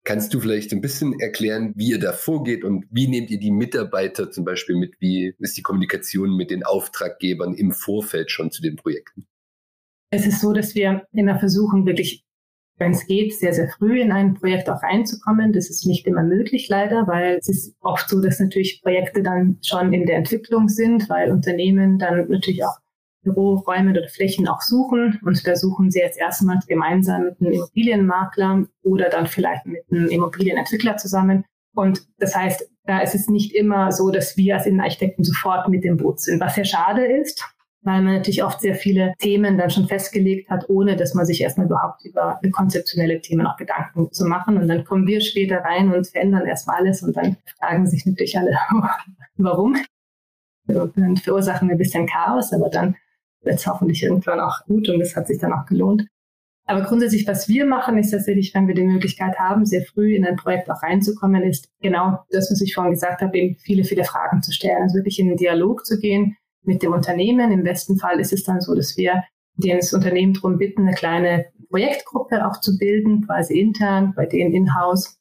Kannst 0.03 0.33
du 0.33 0.39
vielleicht 0.39 0.73
ein 0.73 0.81
bisschen 0.81 1.19
erklären, 1.19 1.73
wie 1.75 1.91
ihr 1.91 1.99
da 1.99 2.11
vorgeht 2.11 2.63
und 2.63 2.85
wie 2.89 3.07
nehmt 3.07 3.29
ihr 3.29 3.39
die 3.39 3.51
Mitarbeiter 3.51 4.31
zum 4.31 4.45
Beispiel 4.45 4.75
mit? 4.75 4.95
Wie 4.99 5.33
ist 5.39 5.57
die 5.57 5.61
Kommunikation 5.61 6.35
mit 6.35 6.49
den 6.49 6.63
Auftraggebern 6.63 7.53
im 7.53 7.71
Vorfeld 7.71 8.31
schon 8.31 8.51
zu 8.51 8.61
den 8.61 8.75
Projekten? 8.75 9.27
Es 10.09 10.25
ist 10.25 10.41
so, 10.41 10.53
dass 10.53 10.75
wir 10.75 11.05
immer 11.13 11.39
versuchen, 11.39 11.85
wirklich 11.85 12.25
wenn 12.77 12.91
es 12.91 13.05
geht, 13.05 13.33
sehr, 13.33 13.53
sehr 13.53 13.69
früh 13.69 14.01
in 14.01 14.11
ein 14.11 14.33
Projekt 14.33 14.69
auch 14.69 14.81
reinzukommen. 14.81 15.53
Das 15.53 15.69
ist 15.69 15.85
nicht 15.85 16.07
immer 16.07 16.23
möglich, 16.23 16.67
leider, 16.67 17.07
weil 17.07 17.37
es 17.37 17.47
ist 17.47 17.75
oft 17.81 18.09
so, 18.09 18.21
dass 18.21 18.39
natürlich 18.39 18.81
Projekte 18.81 19.21
dann 19.21 19.59
schon 19.61 19.93
in 19.93 20.05
der 20.05 20.17
Entwicklung 20.17 20.67
sind, 20.67 21.07
weil 21.09 21.31
Unternehmen 21.31 21.99
dann 21.99 22.27
natürlich 22.29 22.63
auch 22.65 22.77
Büroräume 23.23 23.91
oder 23.91 24.07
Flächen 24.07 24.47
auch 24.47 24.61
suchen. 24.61 25.19
Und 25.23 25.45
da 25.45 25.55
suchen 25.55 25.91
sie 25.91 25.99
jetzt 25.99 26.17
erstmal 26.17 26.59
gemeinsam 26.67 27.25
mit 27.25 27.39
einem 27.39 27.53
Immobilienmakler 27.53 28.65
oder 28.83 29.09
dann 29.09 29.27
vielleicht 29.27 29.65
mit 29.65 29.83
einem 29.91 30.07
Immobilienentwickler 30.07 30.97
zusammen. 30.97 31.45
Und 31.75 32.07
das 32.17 32.35
heißt, 32.35 32.67
da 32.85 32.99
ist 32.99 33.15
es 33.15 33.29
nicht 33.29 33.53
immer 33.53 33.91
so, 33.91 34.09
dass 34.09 34.35
wir 34.37 34.55
als 34.55 34.65
Innenarchitekten 34.65 35.23
sofort 35.23 35.69
mit 35.69 35.83
dem 35.83 35.97
Boot 35.97 36.19
sind, 36.19 36.41
was 36.41 36.55
sehr 36.55 36.65
schade 36.65 37.05
ist, 37.05 37.45
weil 37.83 38.01
man 38.01 38.15
natürlich 38.15 38.43
oft 38.43 38.61
sehr 38.61 38.75
viele 38.75 39.13
Themen 39.19 39.57
dann 39.57 39.71
schon 39.71 39.87
festgelegt 39.87 40.49
hat, 40.49 40.69
ohne 40.69 40.95
dass 40.95 41.13
man 41.13 41.25
sich 41.25 41.41
erstmal 41.41 41.65
überhaupt 41.65 42.05
über 42.05 42.39
konzeptionelle 42.51 43.21
Themen 43.21 43.47
auch 43.47 43.57
Gedanken 43.57 44.11
zu 44.11 44.25
machen. 44.25 44.57
Und 44.57 44.67
dann 44.67 44.83
kommen 44.83 45.07
wir 45.07 45.21
später 45.21 45.57
rein 45.57 45.93
und 45.93 46.07
verändern 46.07 46.45
erstmal 46.45 46.77
alles 46.77 47.01
und 47.01 47.15
dann 47.17 47.37
fragen 47.57 47.87
sich 47.87 48.05
natürlich 48.05 48.37
alle, 48.37 48.55
warum? 49.37 49.77
Und 50.67 50.97
dann 50.97 51.17
verursachen 51.17 51.67
wir 51.67 51.75
ein 51.75 51.79
bisschen 51.79 52.05
Chaos, 52.05 52.53
aber 52.53 52.69
dann 52.69 52.95
wird 53.41 53.55
es 53.55 53.65
hoffentlich 53.65 54.03
irgendwann 54.03 54.39
auch 54.39 54.63
gut 54.65 54.87
und 54.89 55.01
es 55.01 55.15
hat 55.15 55.27
sich 55.27 55.39
dann 55.39 55.53
auch 55.53 55.65
gelohnt. 55.65 56.05
Aber 56.65 56.83
grundsätzlich, 56.83 57.27
was 57.27 57.49
wir 57.49 57.65
machen, 57.65 57.97
ist 57.97 58.11
tatsächlich, 58.11 58.53
wenn 58.53 58.67
wir 58.67 58.75
die 58.75 58.83
Möglichkeit 58.83 59.37
haben, 59.39 59.65
sehr 59.65 59.81
früh 59.81 60.15
in 60.15 60.25
ein 60.25 60.35
Projekt 60.35 60.69
auch 60.69 60.83
reinzukommen, 60.83 61.41
ist 61.43 61.69
genau 61.81 62.19
das, 62.29 62.51
was 62.51 62.61
ich 62.61 62.75
vorhin 62.75 62.93
gesagt 62.93 63.21
habe, 63.21 63.35
eben 63.35 63.57
viele, 63.57 63.83
viele 63.83 64.03
Fragen 64.03 64.43
zu 64.43 64.51
stellen, 64.51 64.83
also 64.83 64.95
wirklich 64.95 65.19
in 65.19 65.27
den 65.27 65.37
Dialog 65.37 65.85
zu 65.85 65.99
gehen, 65.99 66.37
mit 66.63 66.83
dem 66.83 66.93
Unternehmen. 66.93 67.51
Im 67.51 67.63
besten 67.63 67.97
Fall 67.97 68.19
ist 68.19 68.33
es 68.33 68.43
dann 68.43 68.61
so, 68.61 68.75
dass 68.75 68.97
wir 68.97 69.23
das 69.55 69.93
Unternehmen 69.93 70.33
darum 70.33 70.57
bitten, 70.57 70.87
eine 70.87 70.95
kleine 70.95 71.45
Projektgruppe 71.69 72.45
auch 72.45 72.59
zu 72.59 72.77
bilden, 72.77 73.25
quasi 73.25 73.59
intern, 73.59 74.13
bei 74.15 74.25
denen 74.25 74.53
in-house, 74.53 75.19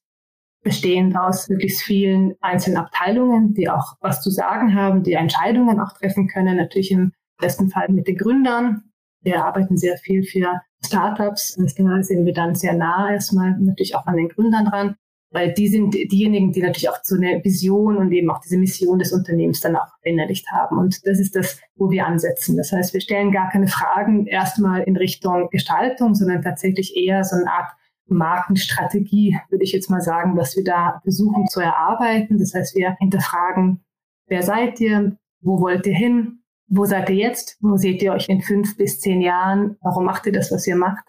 bestehend 0.63 1.17
aus 1.17 1.49
möglichst 1.49 1.83
vielen 1.83 2.35
einzelnen 2.41 2.77
Abteilungen, 2.77 3.55
die 3.55 3.69
auch 3.69 3.95
was 4.01 4.21
zu 4.21 4.31
sagen 4.31 4.75
haben, 4.75 5.03
die 5.03 5.15
Entscheidungen 5.15 5.81
auch 5.81 5.93
treffen 5.93 6.29
können, 6.29 6.57
natürlich 6.57 6.91
im 6.91 7.13
besten 7.39 7.71
Fall 7.71 7.89
mit 7.89 8.07
den 8.07 8.17
Gründern. 8.17 8.83
Wir 9.23 9.45
arbeiten 9.45 9.77
sehr 9.77 9.97
viel 9.97 10.23
für 10.23 10.61
Startups. 10.85 11.57
Da 11.57 12.03
sind 12.03 12.27
wir 12.27 12.35
dann 12.35 12.55
sehr 12.55 12.75
nah 12.75 13.11
erstmal 13.11 13.59
natürlich 13.59 13.95
auch 13.95 14.07
an 14.07 14.17
den 14.17 14.29
Gründern 14.29 14.67
dran 14.67 14.97
weil 15.31 15.53
die 15.53 15.69
sind 15.69 15.95
diejenigen, 15.95 16.53
die 16.53 16.63
natürlich 16.63 16.89
auch 16.89 16.99
so 17.03 17.15
eine 17.15 17.43
Vision 17.45 17.97
und 17.97 18.11
eben 18.13 18.31
auch 18.31 18.41
diese 18.41 18.59
Mission 18.59 18.99
des 18.99 19.13
Unternehmens 19.13 19.61
dann 19.61 19.77
auch 19.77 19.87
verinnerlicht 20.03 20.51
haben. 20.51 20.79
Und 20.79 21.07
das 21.07 21.21
ist 21.21 21.37
das, 21.37 21.61
wo 21.77 21.91
wir 21.91 22.07
ansetzen. 22.07 22.57
Das 22.57 22.73
heißt, 22.73 22.93
wir 22.95 23.01
stellen 23.01 23.31
gar 23.31 23.49
keine 23.51 23.69
Fragen 23.69 24.27
erstmal 24.27 24.83
in 24.83 24.97
Richtung 24.97 25.49
Gestaltung, 25.51 26.15
sondern 26.15 26.43
tatsächlich 26.43 26.97
eher 26.97 27.23
so 27.23 27.37
eine 27.37 27.51
Art 27.51 27.71
Markenstrategie, 28.07 29.39
würde 29.51 29.63
ich 29.63 29.73
jetzt 29.73 29.89
mal 29.89 30.01
sagen, 30.01 30.37
was 30.37 30.57
wir 30.57 30.65
da 30.65 31.01
versuchen 31.03 31.47
zu 31.47 31.61
erarbeiten. 31.61 32.39
Das 32.39 32.55
heißt, 32.55 32.75
wir 32.75 32.97
hinterfragen, 32.99 33.85
wer 34.27 34.43
seid 34.43 34.81
ihr, 34.81 35.17
wo 35.41 35.61
wollt 35.61 35.87
ihr 35.87 35.95
hin, 35.95 36.41
wo 36.67 36.85
seid 36.85 37.09
ihr 37.09 37.17
jetzt, 37.17 37.57
wo 37.61 37.77
seht 37.77 38.03
ihr 38.03 38.13
euch 38.13 38.29
in 38.29 38.41
fünf 38.41 38.77
bis 38.77 39.01
zehn 39.01 39.21
Jahren, 39.21 39.77
warum 39.81 40.05
macht 40.05 40.27
ihr 40.27 40.33
das, 40.33 40.51
was 40.51 40.67
ihr 40.67 40.77
macht, 40.77 41.05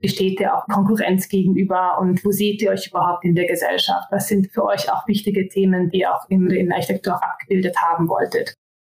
besteht 0.00 0.40
ihr 0.40 0.54
auch 0.54 0.66
Konkurrenz 0.66 1.28
gegenüber 1.28 1.98
und 2.00 2.24
wo 2.24 2.30
seht 2.30 2.62
ihr 2.62 2.70
euch 2.70 2.88
überhaupt 2.88 3.24
in 3.24 3.34
der 3.34 3.46
Gesellschaft, 3.46 4.08
was 4.10 4.28
sind 4.28 4.48
für 4.52 4.64
euch 4.64 4.90
auch 4.92 5.06
wichtige 5.08 5.48
Themen, 5.48 5.90
die 5.90 6.00
ihr 6.00 6.14
auch 6.14 6.28
in 6.28 6.48
der 6.48 6.76
Architektur 6.76 7.14
abgebildet 7.22 7.76
haben 7.80 8.08
wolltet. 8.08 8.54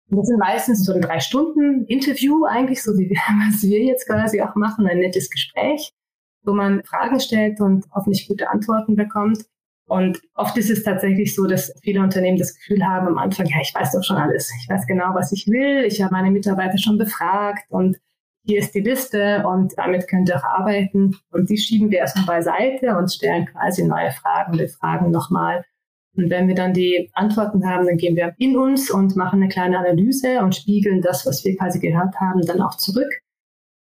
Das 0.10 0.28
sind 0.28 0.40
meistens 0.40 0.84
so 0.84 0.94
ein 0.94 1.02
drei 1.02 1.20
Stunden 1.20 1.86
Interview 1.86 2.46
eigentlich, 2.46 2.84
so 2.84 2.92
wie 2.98 3.10
wir, 3.10 3.18
was 3.50 3.64
wir 3.64 3.82
jetzt 3.84 4.08
quasi 4.08 4.42
auch 4.42 4.56
machen, 4.56 4.88
ein 4.88 5.00
nettes 5.00 5.30
Gespräch 5.30 5.92
wo 6.44 6.54
man 6.54 6.84
Fragen 6.84 7.20
stellt 7.20 7.60
und 7.60 7.86
hoffentlich 7.94 8.28
gute 8.28 8.50
Antworten 8.50 8.96
bekommt. 8.96 9.46
Und 9.88 10.22
oft 10.36 10.58
ist 10.58 10.70
es 10.70 10.84
tatsächlich 10.84 11.36
so, 11.36 11.48
dass 11.48 11.74
viele 11.82 12.02
Unternehmen 12.02 12.38
das 12.38 12.56
Gefühl 12.56 12.86
haben 12.86 13.08
am 13.08 13.18
Anfang, 13.18 13.46
ja, 13.48 13.58
ich 13.62 13.74
weiß 13.76 13.92
doch 13.92 14.04
schon 14.04 14.18
alles. 14.18 14.50
Ich 14.62 14.70
weiß 14.70 14.88
genau, 14.88 15.14
was 15.14 15.32
ich 15.34 15.48
will. 15.48 15.84
Ich 15.86 16.02
habe 16.02 16.14
meine 16.14 16.32
Mitarbeiter 16.32 16.78
schon 16.78 16.98
befragt 16.98 17.64
und 17.70 17.98
hier 18.46 18.60
ist 18.60 18.74
die 18.74 18.82
Liste 18.82 19.44
und 19.46 19.74
damit 19.78 20.08
könnt 20.08 20.30
ihr 20.30 20.38
auch 20.38 20.44
arbeiten. 20.44 21.16
Und 21.32 21.50
die 21.50 21.58
schieben 21.58 21.92
wir 21.92 22.00
erstmal 22.00 22.26
beiseite 22.26 22.98
und 22.98 23.12
stellen 23.12 23.46
quasi 23.46 23.84
neue 23.84 24.12
Fragen. 24.12 24.58
Wir 24.58 24.70
fragen 24.70 25.12
nochmal. 25.12 25.64
Und 26.16 26.30
wenn 26.30 26.48
wir 26.48 26.56
dann 26.56 26.74
die 26.74 27.10
Antworten 27.14 27.66
haben, 27.66 27.86
dann 27.86 27.98
gehen 27.98 28.16
wir 28.16 28.34
in 28.38 28.58
uns 28.58 28.92
und 28.92 29.16
machen 29.16 29.42
eine 29.42 29.50
kleine 29.50 29.78
Analyse 29.78 30.40
und 30.42 30.56
spiegeln 30.56 31.02
das, 31.02 31.26
was 31.26 31.46
wir 31.46 31.56
quasi 31.56 31.80
gehört 31.80 32.16
haben, 32.20 32.42
dann 32.42 32.62
auch 32.62 32.76
zurück 32.76 33.22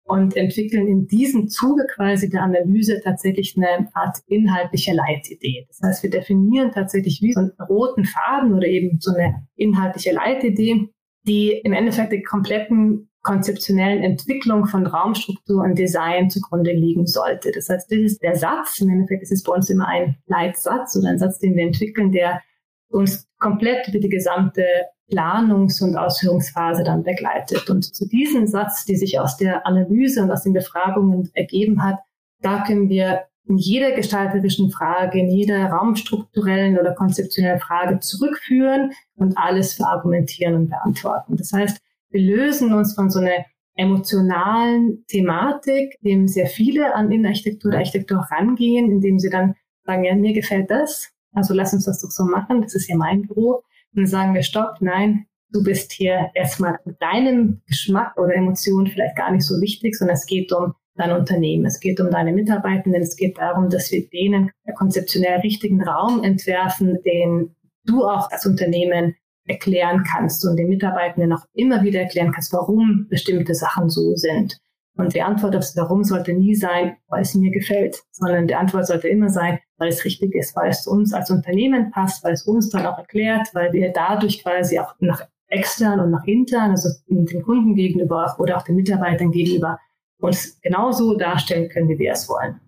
und 0.08 0.36
entwickeln 0.36 0.88
in 0.88 1.08
diesem 1.08 1.50
Zuge 1.50 1.86
quasi 1.94 2.30
der 2.30 2.42
Analyse 2.42 3.02
tatsächlich 3.04 3.56
eine 3.58 3.88
Art 3.94 4.20
inhaltliche 4.28 4.94
Leitidee. 4.94 5.66
Das 5.68 5.82
heißt, 5.84 6.04
wir 6.04 6.10
definieren 6.10 6.72
tatsächlich 6.72 7.22
wie 7.22 7.34
so 7.34 7.42
einen 7.42 7.52
roten 7.70 8.06
Faden 8.06 8.54
oder 8.54 8.68
eben 8.68 9.00
so 9.00 9.12
eine 9.14 9.48
inhaltliche 9.56 10.14
Leitidee, 10.14 10.90
die 11.28 11.52
im 11.52 11.74
Endeffekt 11.74 12.14
der 12.14 12.24
kompletten 12.24 13.07
konzeptionellen 13.28 14.04
Entwicklung 14.04 14.68
von 14.68 14.88
Raumstruktur 14.88 15.62
und 15.62 15.78
Design 15.78 16.30
zugrunde 16.30 16.72
liegen 16.72 17.06
sollte. 17.06 17.52
Das 17.52 17.68
heißt, 17.68 17.92
das 17.92 18.00
ist 18.00 18.24
der 18.24 18.38
Satz, 18.38 18.80
im 18.80 18.90
Endeffekt 18.90 19.22
ist 19.22 19.34
es 19.34 19.44
bei 19.44 19.52
uns 19.52 19.70
immer 19.70 19.86
ein 19.86 20.16
Leitsatz 20.28 20.96
oder 20.96 21.10
ein 21.10 21.20
Satz, 21.20 21.38
den 21.38 21.58
wir 21.58 21.66
entwickeln, 21.66 22.14
der 22.14 22.42
uns 22.90 23.28
komplett 23.38 23.90
über 23.90 24.00
die 24.00 24.08
gesamte 24.08 24.64
Planungs- 25.12 25.84
und 25.84 25.98
Ausführungsphase 25.98 26.86
dann 26.86 27.04
begleitet. 27.04 27.70
Und 27.70 27.84
zu 27.84 28.08
diesem 28.08 28.48
Satz, 28.48 28.86
die 28.86 28.96
sich 28.96 29.20
aus 29.20 29.36
der 29.36 29.68
Analyse 29.68 30.24
und 30.24 30.32
aus 30.32 30.44
den 30.44 30.54
Befragungen 30.54 31.30
ergeben 31.34 31.84
hat, 31.84 32.00
da 32.42 32.64
können 32.64 32.88
wir 32.88 33.26
in 33.50 33.58
jeder 33.58 33.92
gestalterischen 33.92 34.72
Frage, 34.72 35.20
in 35.20 35.30
jeder 35.30 35.66
raumstrukturellen 35.66 36.80
oder 36.80 36.94
konzeptionellen 36.94 37.60
Frage 37.60 38.00
zurückführen 38.00 38.94
und 39.16 39.38
alles 39.38 39.74
verargumentieren 39.74 40.56
und 40.56 40.70
beantworten. 40.70 41.36
Das 41.36 41.52
heißt, 41.52 41.82
wir 42.10 42.22
lösen 42.22 42.74
uns 42.74 42.96
von 42.96 43.10
so 43.10 43.20
einer 43.20 43.46
emotionalen 43.76 45.06
Thematik, 45.08 45.96
dem 46.02 46.28
sehr 46.28 46.48
viele 46.48 46.96
an 46.96 47.12
Innenarchitektur 47.12 47.70
oder 47.70 47.80
Architektur 47.80 48.26
rangehen, 48.32 48.92
indem 48.92 49.20
sie 49.20 49.30
dann 49.30 49.56
sagen, 49.86 50.04
ja, 50.04 50.16
mir 50.16 50.34
gefällt 50.34 50.72
das, 50.72 51.12
also 51.34 51.54
lass 51.54 51.74
uns 51.74 51.86
das 51.86 52.02
doch 52.02 52.10
so 52.10 52.26
machen, 52.26 52.62
das 52.62 52.76
ist 52.76 52.90
ja 52.90 52.98
mein 52.98 53.22
Büro. 53.22 53.64
Und 53.94 54.04
dann 54.04 54.08
sagen 54.08 54.34
wir, 54.34 54.44
stopp, 54.44 54.78
nein, 54.82 55.28
du 55.52 55.64
bist 55.64 55.92
hier 55.92 56.32
erstmal 56.34 56.80
deinem 57.00 57.62
Geschmack 57.68 58.18
oder 58.18 58.36
Emotionen 58.36 58.88
vielleicht 58.88 59.16
gar 59.16 59.32
nicht 59.32 59.46
so 59.46 59.62
wichtig, 59.62 59.96
sondern 59.96 60.16
es 60.16 60.26
geht 60.26 60.52
um 60.52 60.74
dein 60.96 61.12
Unternehmen, 61.12 61.66
es 61.66 61.80
geht 61.80 62.00
um 62.00 62.10
deine 62.10 62.34
Mitarbeitenden, 62.34 63.02
es 63.02 63.16
geht 63.16 63.38
darum, 63.38 63.70
dass 63.70 63.92
wir 63.92 64.10
denen 64.10 64.52
konzeptionell 64.76 65.40
richtigen 65.42 65.84
Raum 65.84 66.24
entwerfen, 66.24 66.98
den 67.06 67.56
du 67.86 68.04
auch 68.04 68.32
als 68.32 68.46
Unternehmen 68.46 69.16
erklären 69.48 70.04
kannst 70.04 70.46
und 70.46 70.58
den 70.58 70.70
Mitarbeitenden 70.70 71.34
auch 71.34 71.46
immer 71.54 71.82
wieder 71.84 72.02
erklären 72.02 72.32
kannst, 72.32 72.54
warum 72.54 73.08
bestimmte 73.10 73.56
Sachen 73.56 73.90
so 73.90 74.16
sind. 74.16 74.60
Und 74.98 75.14
die 75.14 75.22
Antwort 75.22 75.56
auf 75.56 75.62
das 75.62 75.78
Warum 75.78 76.04
sollte 76.04 76.34
nie 76.34 76.56
sein, 76.56 76.98
weil 77.08 77.22
es 77.22 77.36
mir 77.36 77.52
gefällt, 77.52 78.02
sondern 78.12 78.48
die 78.48 78.56
Antwort 78.56 78.88
sollte 78.88 79.08
immer 79.08 79.30
sein, 79.30 79.60
weil 79.78 79.90
es 79.90 80.04
richtig 80.04 80.34
ist, 80.34 80.56
weil 80.56 80.70
es 80.72 80.88
uns 80.88 81.14
als 81.14 81.30
Unternehmen 81.30 81.92
passt, 81.92 82.24
weil 82.24 82.34
es 82.34 82.48
uns 82.48 82.70
dann 82.70 82.86
auch 82.86 82.98
erklärt, 82.98 83.48
weil 83.54 83.72
wir 83.74 83.92
dadurch 83.94 84.42
quasi 84.42 84.80
auch 84.80 84.96
nach 85.00 85.22
extern 85.50 86.00
und 86.00 86.12
nach 86.12 86.26
intern, 86.26 86.72
also 86.72 86.90
den 87.08 87.44
Kunden 87.44 87.76
gegenüber 87.76 88.36
oder 88.40 88.58
auch 88.58 88.64
den 88.64 88.76
Mitarbeitern 88.76 89.32
gegenüber, 89.32 89.80
uns 90.20 90.60
genauso 90.62 91.16
darstellen 91.16 91.70
können, 91.70 91.90
wie 91.90 92.00
wir 92.00 92.14
es 92.14 92.28
wollen. 92.28 92.60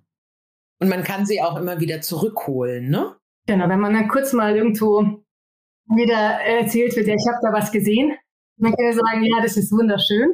Und 0.79 0.87
man 0.87 1.03
kann 1.03 1.25
sie 1.25 1.41
auch 1.41 1.57
immer 1.57 1.79
wieder 1.79 1.99
zurückholen, 2.01 2.89
ne? 2.89 3.15
Genau, 3.47 3.67
wenn 3.67 3.79
man 3.79 3.93
dann 3.93 4.07
kurz 4.07 4.31
mal 4.31 4.55
irgendwo 4.55 5.18
wieder 5.89 6.15
erzählt 6.15 6.95
wird, 6.95 7.07
ja, 7.07 7.15
ich 7.15 7.27
habe 7.27 7.39
da 7.41 7.53
was 7.53 7.71
gesehen, 7.71 8.13
dann 8.57 8.73
kann 8.73 8.89
ich 8.89 8.95
sagen, 8.95 9.23
ja, 9.23 9.41
das 9.41 9.57
ist 9.57 9.71
wunderschön 9.71 10.33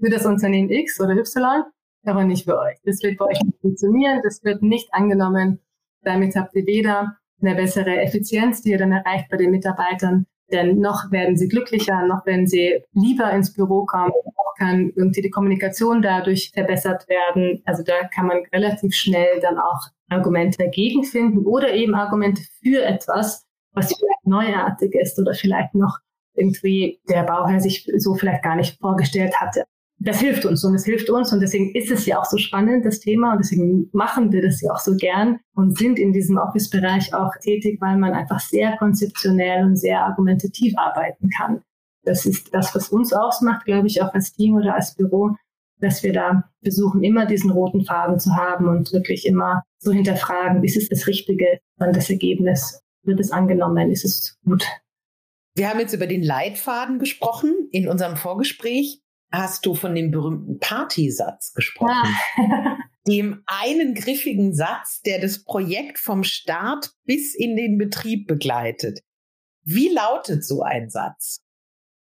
für 0.00 0.10
das 0.10 0.26
Unternehmen 0.26 0.70
X 0.70 1.00
oder 1.00 1.16
Y, 1.16 1.62
aber 2.04 2.24
nicht 2.24 2.44
für 2.44 2.58
euch. 2.58 2.76
Das 2.84 3.02
wird 3.02 3.18
bei 3.18 3.26
euch 3.26 3.40
nicht 3.42 3.60
funktionieren, 3.60 4.20
das 4.22 4.42
wird 4.44 4.62
nicht 4.62 4.92
angenommen. 4.92 5.60
Damit 6.02 6.36
habt 6.36 6.54
ihr 6.54 6.66
weder 6.66 7.16
eine 7.40 7.54
bessere 7.54 8.00
Effizienz, 8.00 8.62
die 8.62 8.70
ihr 8.70 8.78
dann 8.78 8.92
erreicht 8.92 9.28
bei 9.30 9.36
den 9.36 9.50
Mitarbeitern, 9.50 10.26
denn 10.50 10.78
noch 10.78 11.10
werden 11.10 11.36
sie 11.36 11.48
glücklicher, 11.48 12.06
noch 12.06 12.24
werden 12.24 12.46
sie 12.46 12.82
lieber 12.92 13.30
ins 13.32 13.52
Büro 13.52 13.84
kommen, 13.84 14.12
auch 14.36 14.54
kann 14.58 14.92
irgendwie 14.96 15.22
die 15.22 15.30
Kommunikation 15.30 16.02
dadurch 16.02 16.50
verbessert 16.52 17.08
werden. 17.08 17.62
Also 17.64 17.82
da 17.82 18.06
kann 18.08 18.26
man 18.26 18.42
relativ 18.52 18.94
schnell 18.94 19.40
dann 19.40 19.58
auch 19.58 19.88
Argumente 20.08 20.58
dagegen 20.58 21.04
finden 21.04 21.44
oder 21.46 21.72
eben 21.72 21.94
Argumente 21.94 22.42
für 22.62 22.84
etwas, 22.84 23.45
was 23.76 23.94
vielleicht 23.94 24.26
neuartig 24.26 24.94
ist 24.94 25.18
oder 25.18 25.34
vielleicht 25.34 25.74
noch 25.74 25.98
irgendwie 26.34 27.00
der 27.08 27.22
Bauherr 27.22 27.60
sich 27.60 27.90
so 27.96 28.14
vielleicht 28.14 28.42
gar 28.42 28.56
nicht 28.56 28.78
vorgestellt 28.80 29.34
hatte 29.40 29.64
das 29.98 30.20
hilft 30.20 30.44
uns 30.44 30.62
und 30.64 30.74
es 30.74 30.84
hilft 30.84 31.08
uns 31.08 31.32
und 31.32 31.40
deswegen 31.40 31.74
ist 31.74 31.90
es 31.90 32.04
ja 32.06 32.18
auch 32.20 32.26
so 32.26 32.36
spannend, 32.36 32.84
das 32.84 33.00
Thema 33.00 33.32
und 33.32 33.38
deswegen 33.38 33.88
machen 33.92 34.30
wir 34.30 34.42
das 34.42 34.60
ja 34.60 34.72
auch 34.72 34.78
so 34.78 34.94
gern 34.94 35.40
und 35.54 35.78
sind 35.78 35.98
in 35.98 36.12
diesem 36.12 36.36
Office-Bereich 36.36 37.14
auch 37.14 37.32
tätig, 37.40 37.78
weil 37.80 37.96
man 37.96 38.12
einfach 38.12 38.40
sehr 38.40 38.76
konzeptionell 38.76 39.64
und 39.64 39.76
sehr 39.76 40.04
argumentativ 40.04 40.74
arbeiten 40.76 41.30
kann. 41.30 41.62
Das 42.04 42.26
ist 42.26 42.54
das, 42.54 42.74
was 42.74 42.90
uns 42.90 43.12
ausmacht, 43.12 43.64
glaube 43.64 43.86
ich, 43.86 44.02
auch 44.02 44.12
als 44.12 44.32
Team 44.34 44.56
oder 44.56 44.74
als 44.74 44.94
Büro, 44.94 45.34
dass 45.80 46.02
wir 46.02 46.12
da 46.12 46.44
versuchen, 46.62 47.02
immer 47.02 47.26
diesen 47.26 47.50
roten 47.50 47.84
Faden 47.84 48.18
zu 48.18 48.36
haben 48.36 48.68
und 48.68 48.92
wirklich 48.92 49.26
immer 49.26 49.62
so 49.78 49.92
hinterfragen, 49.92 50.62
ist 50.62 50.76
es 50.76 50.88
das 50.88 51.06
Richtige, 51.06 51.58
dann 51.78 51.92
das 51.92 52.10
Ergebnis, 52.10 52.80
wird 53.06 53.20
es 53.20 53.30
angenommen, 53.30 53.90
ist 53.90 54.04
es 54.04 54.38
gut. 54.44 54.66
Wir 55.54 55.70
haben 55.70 55.80
jetzt 55.80 55.94
über 55.94 56.06
den 56.06 56.22
Leitfaden 56.22 56.98
gesprochen 56.98 57.68
in 57.72 57.88
unserem 57.88 58.16
Vorgespräch 58.16 59.02
hast 59.32 59.66
du 59.66 59.74
von 59.74 59.94
dem 59.94 60.10
berühmten 60.10 60.58
Partysatz 60.58 61.52
gesprochen. 61.52 61.92
Ah. 61.92 62.78
dem 63.06 63.42
einen 63.46 63.94
griffigen 63.94 64.52
Satz, 64.52 65.00
der 65.02 65.20
das 65.20 65.44
Projekt 65.44 65.98
vom 65.98 66.24
Start 66.24 66.90
bis 67.04 67.34
in 67.34 67.56
den 67.56 67.78
Betrieb 67.78 68.26
begleitet. 68.26 69.00
Wie 69.62 69.88
lautet 69.88 70.44
so 70.44 70.62
ein 70.62 70.90
Satz? 70.90 71.40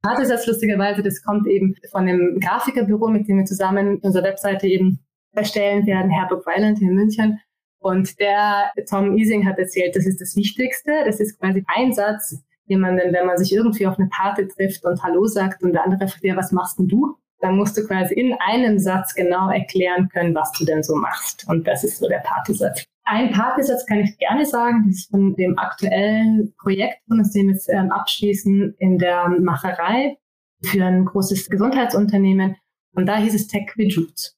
Partysatz, 0.02 0.46
lustigerweise, 0.46 1.02
das 1.02 1.22
kommt 1.22 1.46
eben 1.46 1.74
von 1.90 2.06
dem 2.06 2.38
Grafikerbüro, 2.40 3.08
mit 3.08 3.28
dem 3.28 3.38
wir 3.38 3.44
zusammen 3.44 3.98
unsere 4.00 4.24
Webseite 4.24 4.66
eben 4.66 5.04
erstellen 5.32 5.86
werden, 5.86 6.10
Herburg 6.10 6.46
Weiland 6.46 6.80
in 6.80 6.94
München. 6.94 7.40
Und 7.80 8.18
der 8.18 8.72
Tom 8.88 9.16
Easing 9.16 9.46
hat 9.46 9.58
erzählt, 9.58 9.94
das 9.94 10.06
ist 10.06 10.20
das 10.20 10.34
Wichtigste. 10.36 10.92
Das 11.04 11.20
ist 11.20 11.38
quasi 11.38 11.64
ein 11.68 11.92
Satz, 11.92 12.42
jemanden, 12.66 13.12
wenn 13.12 13.26
man 13.26 13.38
sich 13.38 13.52
irgendwie 13.52 13.86
auf 13.86 13.98
eine 13.98 14.08
Party 14.08 14.46
trifft 14.46 14.84
und 14.84 15.02
Hallo 15.02 15.26
sagt 15.26 15.62
und 15.62 15.72
der 15.72 15.84
andere 15.84 16.08
fragt, 16.08 16.24
ja, 16.24 16.36
was 16.36 16.52
machst 16.52 16.78
denn 16.78 16.88
du? 16.88 17.16
Dann 17.40 17.56
musst 17.56 17.76
du 17.76 17.86
quasi 17.86 18.14
in 18.14 18.34
einem 18.40 18.78
Satz 18.78 19.14
genau 19.14 19.50
erklären 19.50 20.08
können, 20.08 20.34
was 20.34 20.52
du 20.52 20.64
denn 20.64 20.82
so 20.82 20.96
machst. 20.96 21.46
Und 21.48 21.66
das 21.66 21.84
ist 21.84 21.98
so 21.98 22.08
der 22.08 22.18
Partysatz. 22.18 22.84
Ein 23.04 23.30
Partysatz 23.30 23.86
kann 23.86 24.00
ich 24.00 24.18
gerne 24.18 24.44
sagen, 24.44 24.84
das 24.86 24.96
ist 24.96 25.10
von 25.10 25.34
dem 25.36 25.56
aktuellen 25.58 26.52
Projekt, 26.60 26.98
von 27.06 27.22
dem 27.22 27.46
wir 27.46 27.54
jetzt 27.54 27.68
ähm, 27.70 27.90
abschließen 27.90 28.74
in 28.78 28.98
der 28.98 29.28
Macherei 29.28 30.18
für 30.62 30.84
ein 30.84 31.04
großes 31.04 31.48
Gesundheitsunternehmen. 31.48 32.56
Und 32.94 33.06
da 33.06 33.16
hieß 33.16 33.34
es 33.34 33.46
Tech 33.46 33.70
with 33.76 33.96
Roots. 33.96 34.36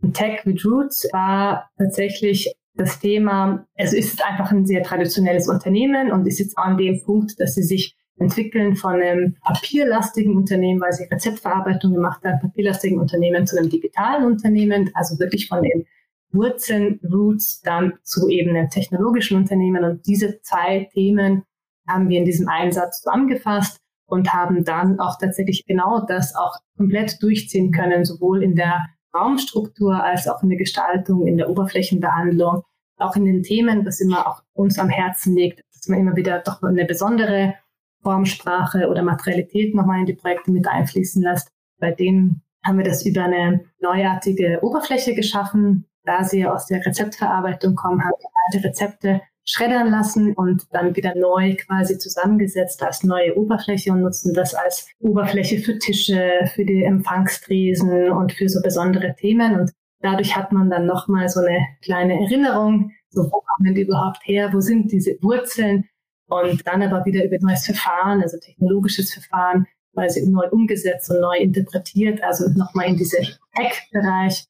Und 0.00 0.16
Tech 0.16 0.40
with 0.44 0.64
Roots 0.64 1.08
war 1.12 1.70
tatsächlich 1.76 2.52
das 2.78 3.00
Thema, 3.00 3.66
es 3.74 3.92
ist 3.92 4.24
einfach 4.24 4.52
ein 4.52 4.64
sehr 4.64 4.82
traditionelles 4.82 5.48
Unternehmen 5.48 6.12
und 6.12 6.26
ist 6.26 6.38
jetzt 6.38 6.56
an 6.56 6.78
dem 6.78 7.02
Punkt, 7.02 7.38
dass 7.38 7.54
sie 7.54 7.64
sich 7.64 7.96
entwickeln 8.18 8.76
von 8.76 8.94
einem 8.94 9.36
papierlastigen 9.42 10.36
Unternehmen, 10.36 10.80
weil 10.80 10.92
sie 10.92 11.04
Rezeptverarbeitung 11.04 11.92
gemacht 11.92 12.24
haben, 12.24 12.40
papierlastigen 12.40 12.98
Unternehmen 12.98 13.46
zu 13.46 13.58
einem 13.58 13.68
digitalen 13.68 14.24
Unternehmen, 14.24 14.90
also 14.94 15.18
wirklich 15.18 15.48
von 15.48 15.62
den 15.62 15.86
Wurzeln, 16.30 17.00
Roots 17.12 17.62
dann 17.62 17.94
zu 18.02 18.28
eben 18.28 18.50
einem 18.50 18.70
technologischen 18.70 19.36
Unternehmen. 19.36 19.84
Und 19.84 20.06
diese 20.06 20.40
zwei 20.42 20.88
Themen 20.92 21.44
haben 21.88 22.08
wir 22.08 22.18
in 22.18 22.24
diesem 22.24 22.48
Einsatz 22.48 23.02
zusammengefasst 23.02 23.80
und 24.06 24.32
haben 24.32 24.64
dann 24.64 25.00
auch 25.00 25.18
tatsächlich 25.18 25.64
genau 25.66 26.04
das 26.06 26.34
auch 26.36 26.56
komplett 26.76 27.22
durchziehen 27.22 27.72
können, 27.72 28.04
sowohl 28.04 28.42
in 28.42 28.54
der 28.54 28.86
Raumstruktur 29.14 30.02
als 30.02 30.28
auch 30.28 30.42
in 30.42 30.50
der 30.50 30.58
Gestaltung, 30.58 31.26
in 31.26 31.38
der 31.38 31.48
Oberflächenbehandlung 31.50 32.62
auch 32.98 33.16
in 33.16 33.24
den 33.24 33.42
Themen, 33.42 33.86
was 33.86 34.00
immer 34.00 34.26
auch 34.26 34.42
uns 34.52 34.78
am 34.78 34.88
Herzen 34.88 35.34
liegt, 35.34 35.62
dass 35.72 35.88
man 35.88 36.00
immer 36.00 36.16
wieder 36.16 36.40
doch 36.40 36.62
eine 36.62 36.84
besondere 36.84 37.54
Formsprache 38.02 38.88
oder 38.88 39.02
Materialität 39.02 39.74
nochmal 39.74 40.00
in 40.00 40.06
die 40.06 40.14
Projekte 40.14 40.50
mit 40.50 40.66
einfließen 40.66 41.22
lässt. 41.22 41.50
Bei 41.78 41.92
denen 41.92 42.42
haben 42.64 42.78
wir 42.78 42.84
das 42.84 43.04
über 43.04 43.24
eine 43.24 43.64
neuartige 43.80 44.58
Oberfläche 44.62 45.14
geschaffen. 45.14 45.86
Da 46.04 46.24
sie 46.24 46.46
aus 46.46 46.66
der 46.66 46.84
Rezeptverarbeitung 46.84 47.74
kommen, 47.74 48.02
haben 48.02 48.14
wir 48.18 48.28
alte 48.46 48.66
Rezepte 48.66 49.20
schreddern 49.44 49.90
lassen 49.90 50.34
und 50.34 50.66
dann 50.72 50.94
wieder 50.94 51.14
neu 51.14 51.56
quasi 51.56 51.96
zusammengesetzt 51.96 52.82
als 52.82 53.02
neue 53.02 53.36
Oberfläche 53.36 53.90
und 53.92 54.02
nutzen 54.02 54.34
das 54.34 54.54
als 54.54 54.88
Oberfläche 55.00 55.58
für 55.58 55.78
Tische, 55.78 56.30
für 56.54 56.66
die 56.66 56.84
Empfangstresen 56.84 58.10
und 58.10 58.32
für 58.32 58.48
so 58.48 58.60
besondere 58.60 59.14
Themen. 59.16 59.58
Und 59.58 59.72
dadurch 60.00 60.36
hat 60.36 60.52
man 60.52 60.70
dann 60.70 60.86
nochmal 60.86 61.28
so 61.28 61.40
eine 61.40 61.60
kleine 61.82 62.20
Erinnerung, 62.20 62.92
so 63.10 63.24
wo 63.24 63.42
kommen 63.42 63.74
die 63.74 63.82
überhaupt 63.82 64.20
her, 64.24 64.52
wo 64.52 64.60
sind 64.60 64.92
diese 64.92 65.16
Wurzeln 65.22 65.88
und 66.28 66.66
dann 66.66 66.82
aber 66.82 67.04
wieder 67.04 67.24
über 67.24 67.36
neues 67.40 67.64
Verfahren, 67.64 68.22
also 68.22 68.38
technologisches 68.38 69.12
Verfahren, 69.12 69.66
quasi 69.94 70.28
neu 70.28 70.48
umgesetzt 70.50 71.10
und 71.10 71.20
neu 71.20 71.38
interpretiert, 71.38 72.22
also 72.22 72.48
nochmal 72.50 72.88
in 72.88 72.96
diese 72.96 73.18
Tech-Bereich 73.56 74.46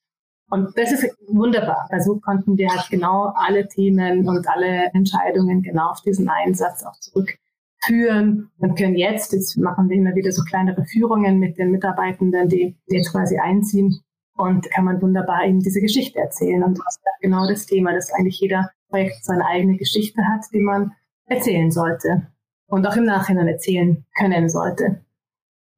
und 0.51 0.77
das 0.79 0.93
ist 0.93 1.05
wunderbar. 1.29 1.87
Also 1.91 2.19
konnten 2.21 2.57
wir 2.57 2.69
halt 2.71 2.89
genau 2.91 3.33
alle 3.37 3.69
Themen 3.69 4.27
und 4.27 4.49
alle 4.49 4.91
Entscheidungen 4.95 5.63
genau 5.63 5.91
auf 5.91 6.01
diesen 6.01 6.29
Einsatz 6.29 6.85
auch 6.85 6.99
zurückführen 7.01 8.51
und 8.59 8.79
können 8.79 8.97
jetzt, 8.97 9.33
jetzt 9.33 9.59
machen 9.59 9.89
wir 9.89 9.97
immer 9.97 10.15
wieder 10.15 10.33
so 10.33 10.43
kleinere 10.45 10.85
Führungen 10.87 11.39
mit 11.39 11.59
den 11.59 11.71
Mitarbeitenden, 11.71 12.49
die 12.49 12.77
jetzt 12.87 13.13
quasi 13.13 13.39
einziehen 13.39 14.01
und 14.39 14.71
kann 14.71 14.85
man 14.85 15.03
wunderbar 15.03 15.45
eben 15.45 15.61
diese 15.61 15.81
Geschichte 15.81 16.19
erzählen. 16.19 16.63
Und 16.63 16.79
das 16.79 16.97
ist 16.97 17.03
genau 17.21 17.47
das 17.47 17.67
Thema, 17.67 17.93
dass 17.93 18.13
eigentlich 18.13 18.41
jeder 18.41 18.71
Projekt 18.89 19.25
seine 19.25 19.45
eigene 19.47 19.77
Geschichte 19.77 20.23
hat, 20.27 20.45
die 20.53 20.61
man 20.61 20.93
erzählen 21.27 21.71
sollte 21.71 22.29
und 22.67 22.87
auch 22.87 22.97
im 22.97 23.05
Nachhinein 23.05 23.49
erzählen 23.49 24.07
können 24.17 24.49
sollte. 24.49 25.05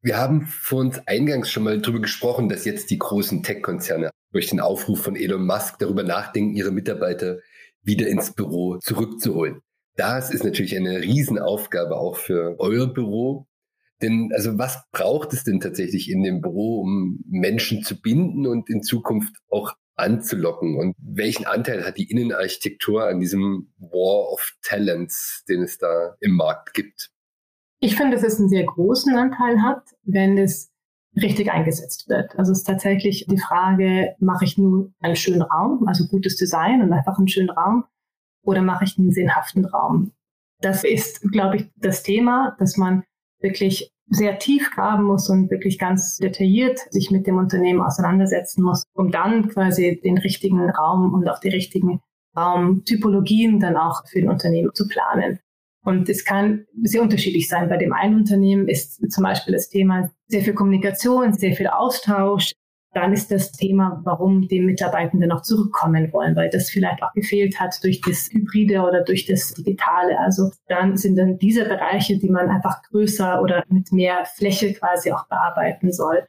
Wir 0.02 0.16
haben 0.16 0.42
vor 0.42 0.80
uns 0.80 1.06
eingangs 1.06 1.50
schon 1.50 1.64
mal 1.64 1.80
darüber 1.80 2.00
gesprochen, 2.00 2.48
dass 2.48 2.64
jetzt 2.64 2.90
die 2.90 2.98
großen 2.98 3.42
Tech-Konzerne 3.42 4.10
durch 4.32 4.48
den 4.48 4.60
Aufruf 4.60 5.02
von 5.02 5.16
Elon 5.16 5.44
Musk 5.44 5.78
darüber 5.78 6.02
nachdenken, 6.02 6.54
ihre 6.54 6.70
Mitarbeiter 6.70 7.38
wieder 7.82 8.06
ins 8.06 8.32
Büro 8.32 8.78
zurückzuholen. 8.78 9.60
Das 9.96 10.30
ist 10.30 10.44
natürlich 10.44 10.76
eine 10.76 11.00
Riesenaufgabe 11.02 11.96
auch 11.96 12.16
für 12.16 12.56
euer 12.58 12.86
Büro. 12.86 13.46
Denn 14.02 14.30
also 14.34 14.58
was 14.58 14.82
braucht 14.92 15.32
es 15.32 15.44
denn 15.44 15.60
tatsächlich 15.60 16.10
in 16.10 16.22
dem 16.22 16.40
Büro, 16.40 16.80
um 16.80 17.22
Menschen 17.28 17.82
zu 17.82 18.00
binden 18.00 18.46
und 18.46 18.70
in 18.70 18.82
Zukunft 18.82 19.36
auch 19.48 19.74
anzulocken? 19.96 20.76
Und 20.76 20.94
welchen 20.98 21.46
Anteil 21.46 21.84
hat 21.84 21.98
die 21.98 22.10
Innenarchitektur 22.10 23.06
an 23.06 23.20
diesem 23.20 23.72
War 23.78 24.32
of 24.32 24.56
Talents, 24.62 25.44
den 25.48 25.62
es 25.62 25.78
da 25.78 26.16
im 26.20 26.32
Markt 26.32 26.72
gibt? 26.74 27.10
Ich 27.80 27.96
finde, 27.96 28.16
dass 28.16 28.24
es 28.24 28.38
einen 28.38 28.48
sehr 28.48 28.64
großen 28.64 29.14
Anteil 29.16 29.62
hat, 29.62 29.82
wenn 30.04 30.38
es 30.38 30.70
richtig 31.16 31.50
eingesetzt 31.50 32.08
wird. 32.08 32.38
Also 32.38 32.52
es 32.52 32.58
ist 32.58 32.66
tatsächlich 32.66 33.26
die 33.28 33.38
Frage, 33.38 34.14
mache 34.18 34.44
ich 34.44 34.58
nur 34.58 34.92
einen 35.00 35.16
schönen 35.16 35.42
Raum, 35.42 35.86
also 35.86 36.06
gutes 36.06 36.36
Design 36.36 36.82
und 36.82 36.92
einfach 36.92 37.18
einen 37.18 37.28
schönen 37.28 37.50
Raum, 37.50 37.84
oder 38.42 38.62
mache 38.62 38.84
ich 38.84 38.98
einen 38.98 39.12
sinnhaften 39.12 39.64
Raum? 39.64 40.12
Das 40.60 40.84
ist, 40.84 41.22
glaube 41.32 41.56
ich, 41.56 41.70
das 41.76 42.02
Thema, 42.02 42.56
dass 42.58 42.76
man 42.76 43.02
wirklich 43.40 43.92
sehr 44.10 44.38
tief 44.38 44.70
graben 44.72 45.04
muss 45.04 45.28
und 45.30 45.50
wirklich 45.50 45.78
ganz 45.78 46.16
detailliert 46.16 46.80
sich 46.90 47.10
mit 47.10 47.26
dem 47.26 47.36
Unternehmen 47.36 47.80
auseinandersetzen 47.80 48.62
muss, 48.62 48.82
um 48.92 49.10
dann 49.10 49.48
quasi 49.48 50.00
den 50.02 50.18
richtigen 50.18 50.68
Raum 50.68 51.14
und 51.14 51.28
auch 51.28 51.38
die 51.38 51.48
richtigen 51.48 52.00
Raumtypologien 52.36 53.60
dann 53.60 53.76
auch 53.76 54.06
für 54.08 54.18
ein 54.18 54.28
Unternehmen 54.28 54.70
zu 54.74 54.88
planen. 54.88 55.38
Und 55.82 56.08
es 56.08 56.24
kann 56.24 56.66
sehr 56.82 57.02
unterschiedlich 57.02 57.48
sein. 57.48 57.68
Bei 57.68 57.78
dem 57.78 57.92
einen 57.92 58.16
Unternehmen 58.16 58.68
ist 58.68 59.00
zum 59.10 59.24
Beispiel 59.24 59.54
das 59.54 59.68
Thema 59.68 60.10
sehr 60.26 60.42
viel 60.42 60.54
Kommunikation, 60.54 61.32
sehr 61.32 61.54
viel 61.54 61.68
Austausch. 61.68 62.52
Dann 62.92 63.12
ist 63.12 63.30
das 63.30 63.52
Thema, 63.52 64.00
warum 64.04 64.48
die 64.48 64.60
Mitarbeitenden 64.60 65.28
noch 65.28 65.42
zurückkommen 65.42 66.12
wollen, 66.12 66.34
weil 66.34 66.50
das 66.50 66.70
vielleicht 66.70 67.02
auch 67.04 67.12
gefehlt 67.12 67.60
hat 67.60 67.78
durch 67.84 68.00
das 68.00 68.28
Hybride 68.32 68.80
oder 68.82 69.04
durch 69.04 69.26
das 69.26 69.54
Digitale. 69.54 70.18
Also 70.18 70.50
dann 70.66 70.96
sind 70.96 71.16
dann 71.16 71.38
diese 71.38 71.64
Bereiche, 71.64 72.18
die 72.18 72.28
man 72.28 72.48
einfach 72.48 72.82
größer 72.90 73.40
oder 73.42 73.62
mit 73.68 73.92
mehr 73.92 74.24
Fläche 74.24 74.72
quasi 74.74 75.12
auch 75.12 75.28
bearbeiten 75.28 75.92
soll. 75.92 76.26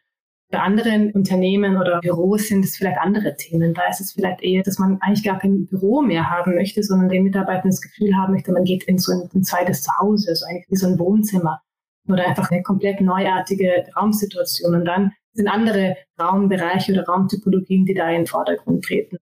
Bei 0.52 0.60
anderen 0.60 1.12
Unternehmen 1.14 1.78
oder 1.78 2.02
Büros 2.02 2.50
sind 2.50 2.66
es 2.66 2.76
vielleicht 2.76 3.00
andere 3.00 3.36
Themen. 3.38 3.74
Da 3.74 3.88
ist 3.90 4.02
es 4.02 4.12
vielleicht 4.12 4.44
eher, 4.44 4.62
dass 4.64 4.78
man 4.78 5.00
eigentlich 5.02 5.24
gar 5.24 5.40
kein 5.40 5.66
Büro 5.66 6.02
mehr 6.02 6.30
haben 6.30 6.56
möchte, 6.56 6.84
sondern 6.84 7.08
den 7.08 7.24
Mitarbeitern 7.24 7.72
das 7.72 7.82
Gefühl 7.82 8.16
haben 8.16 8.34
möchte, 8.34 8.52
man 8.52 8.66
geht 8.66 8.84
in 8.84 8.98
so 8.98 9.14
ein, 9.14 9.30
ein 9.34 9.44
zweites 9.44 9.82
Zuhause, 9.82 10.36
so 10.36 10.46
eigentlich 10.46 10.66
wie 10.70 10.76
so 10.76 10.88
ein 10.88 11.00
Wohnzimmer 11.00 11.62
oder 12.08 12.28
einfach 12.28 12.52
eine 12.52 12.62
komplett 12.64 13.00
neuartige 13.00 13.86
Raumsituation. 13.96 14.76
Und 14.76 14.86
dann 14.86 15.14
sind 15.34 15.48
andere 15.48 15.96
Raumbereiche 16.20 16.94
oder 16.94 17.06
Raumtypologien, 17.06 17.86
die 17.86 17.94
da 17.94 18.10
in 18.10 18.22
den 18.22 18.28
Vordergrund 18.28 18.84
treten. 18.86 19.18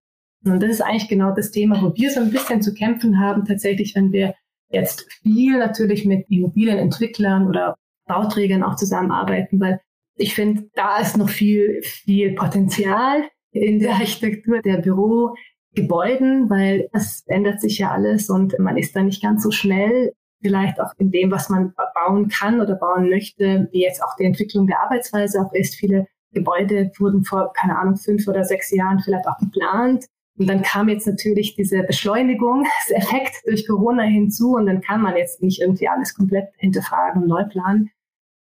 Und 0.45 0.63
das 0.63 0.71
ist 0.71 0.81
eigentlich 0.81 1.09
genau 1.09 1.33
das 1.35 1.51
Thema, 1.51 1.81
wo 1.81 1.93
wir 1.95 2.11
so 2.11 2.21
ein 2.21 2.31
bisschen 2.31 2.61
zu 2.61 2.73
kämpfen 2.73 3.19
haben, 3.19 3.45
tatsächlich, 3.45 3.95
wenn 3.95 4.11
wir 4.11 4.33
jetzt 4.69 5.11
viel 5.21 5.57
natürlich 5.57 6.05
mit 6.05 6.29
Immobilienentwicklern 6.29 7.47
oder 7.47 7.75
Bauträgern 8.05 8.63
auch 8.63 8.75
zusammenarbeiten, 8.75 9.59
weil 9.59 9.81
ich 10.15 10.33
finde, 10.33 10.69
da 10.73 10.99
ist 10.99 11.17
noch 11.17 11.29
viel, 11.29 11.81
viel 11.83 12.33
Potenzial 12.35 13.23
in 13.51 13.79
der 13.79 13.93
Architektur 13.93 14.61
der 14.61 14.77
Bürogebäuden, 14.77 16.49
weil 16.49 16.89
es 16.93 17.23
ändert 17.27 17.61
sich 17.61 17.79
ja 17.79 17.91
alles 17.91 18.29
und 18.29 18.57
man 18.59 18.77
ist 18.77 18.95
da 18.95 19.01
nicht 19.01 19.21
ganz 19.21 19.43
so 19.43 19.51
schnell, 19.51 20.13
vielleicht 20.41 20.79
auch 20.79 20.93
in 20.97 21.11
dem, 21.11 21.31
was 21.31 21.49
man 21.49 21.73
bauen 21.93 22.29
kann 22.29 22.61
oder 22.61 22.75
bauen 22.75 23.09
möchte, 23.09 23.67
wie 23.71 23.81
jetzt 23.81 24.03
auch 24.03 24.15
die 24.15 24.25
Entwicklung 24.25 24.67
der 24.67 24.81
Arbeitsweise 24.81 25.41
auch 25.41 25.53
ist. 25.53 25.75
Viele 25.75 26.07
Gebäude 26.31 26.91
wurden 26.97 27.23
vor, 27.23 27.53
keine 27.53 27.77
Ahnung, 27.77 27.97
fünf 27.97 28.27
oder 28.27 28.43
sechs 28.43 28.71
Jahren 28.71 28.99
vielleicht 28.99 29.27
auch 29.27 29.37
geplant. 29.37 30.05
Und 30.37 30.47
dann 30.47 30.61
kam 30.61 30.87
jetzt 30.87 31.05
natürlich 31.05 31.55
diese 31.55 31.83
Beschleunigungseffekt 31.83 33.41
durch 33.45 33.67
Corona 33.67 34.03
hinzu 34.03 34.55
und 34.55 34.67
dann 34.67 34.79
kann 34.79 35.01
man 35.01 35.17
jetzt 35.17 35.41
nicht 35.41 35.61
irgendwie 35.61 35.89
alles 35.89 36.15
komplett 36.15 36.49
hinterfragen 36.57 37.23
und 37.23 37.27
neu 37.27 37.43
planen. 37.43 37.91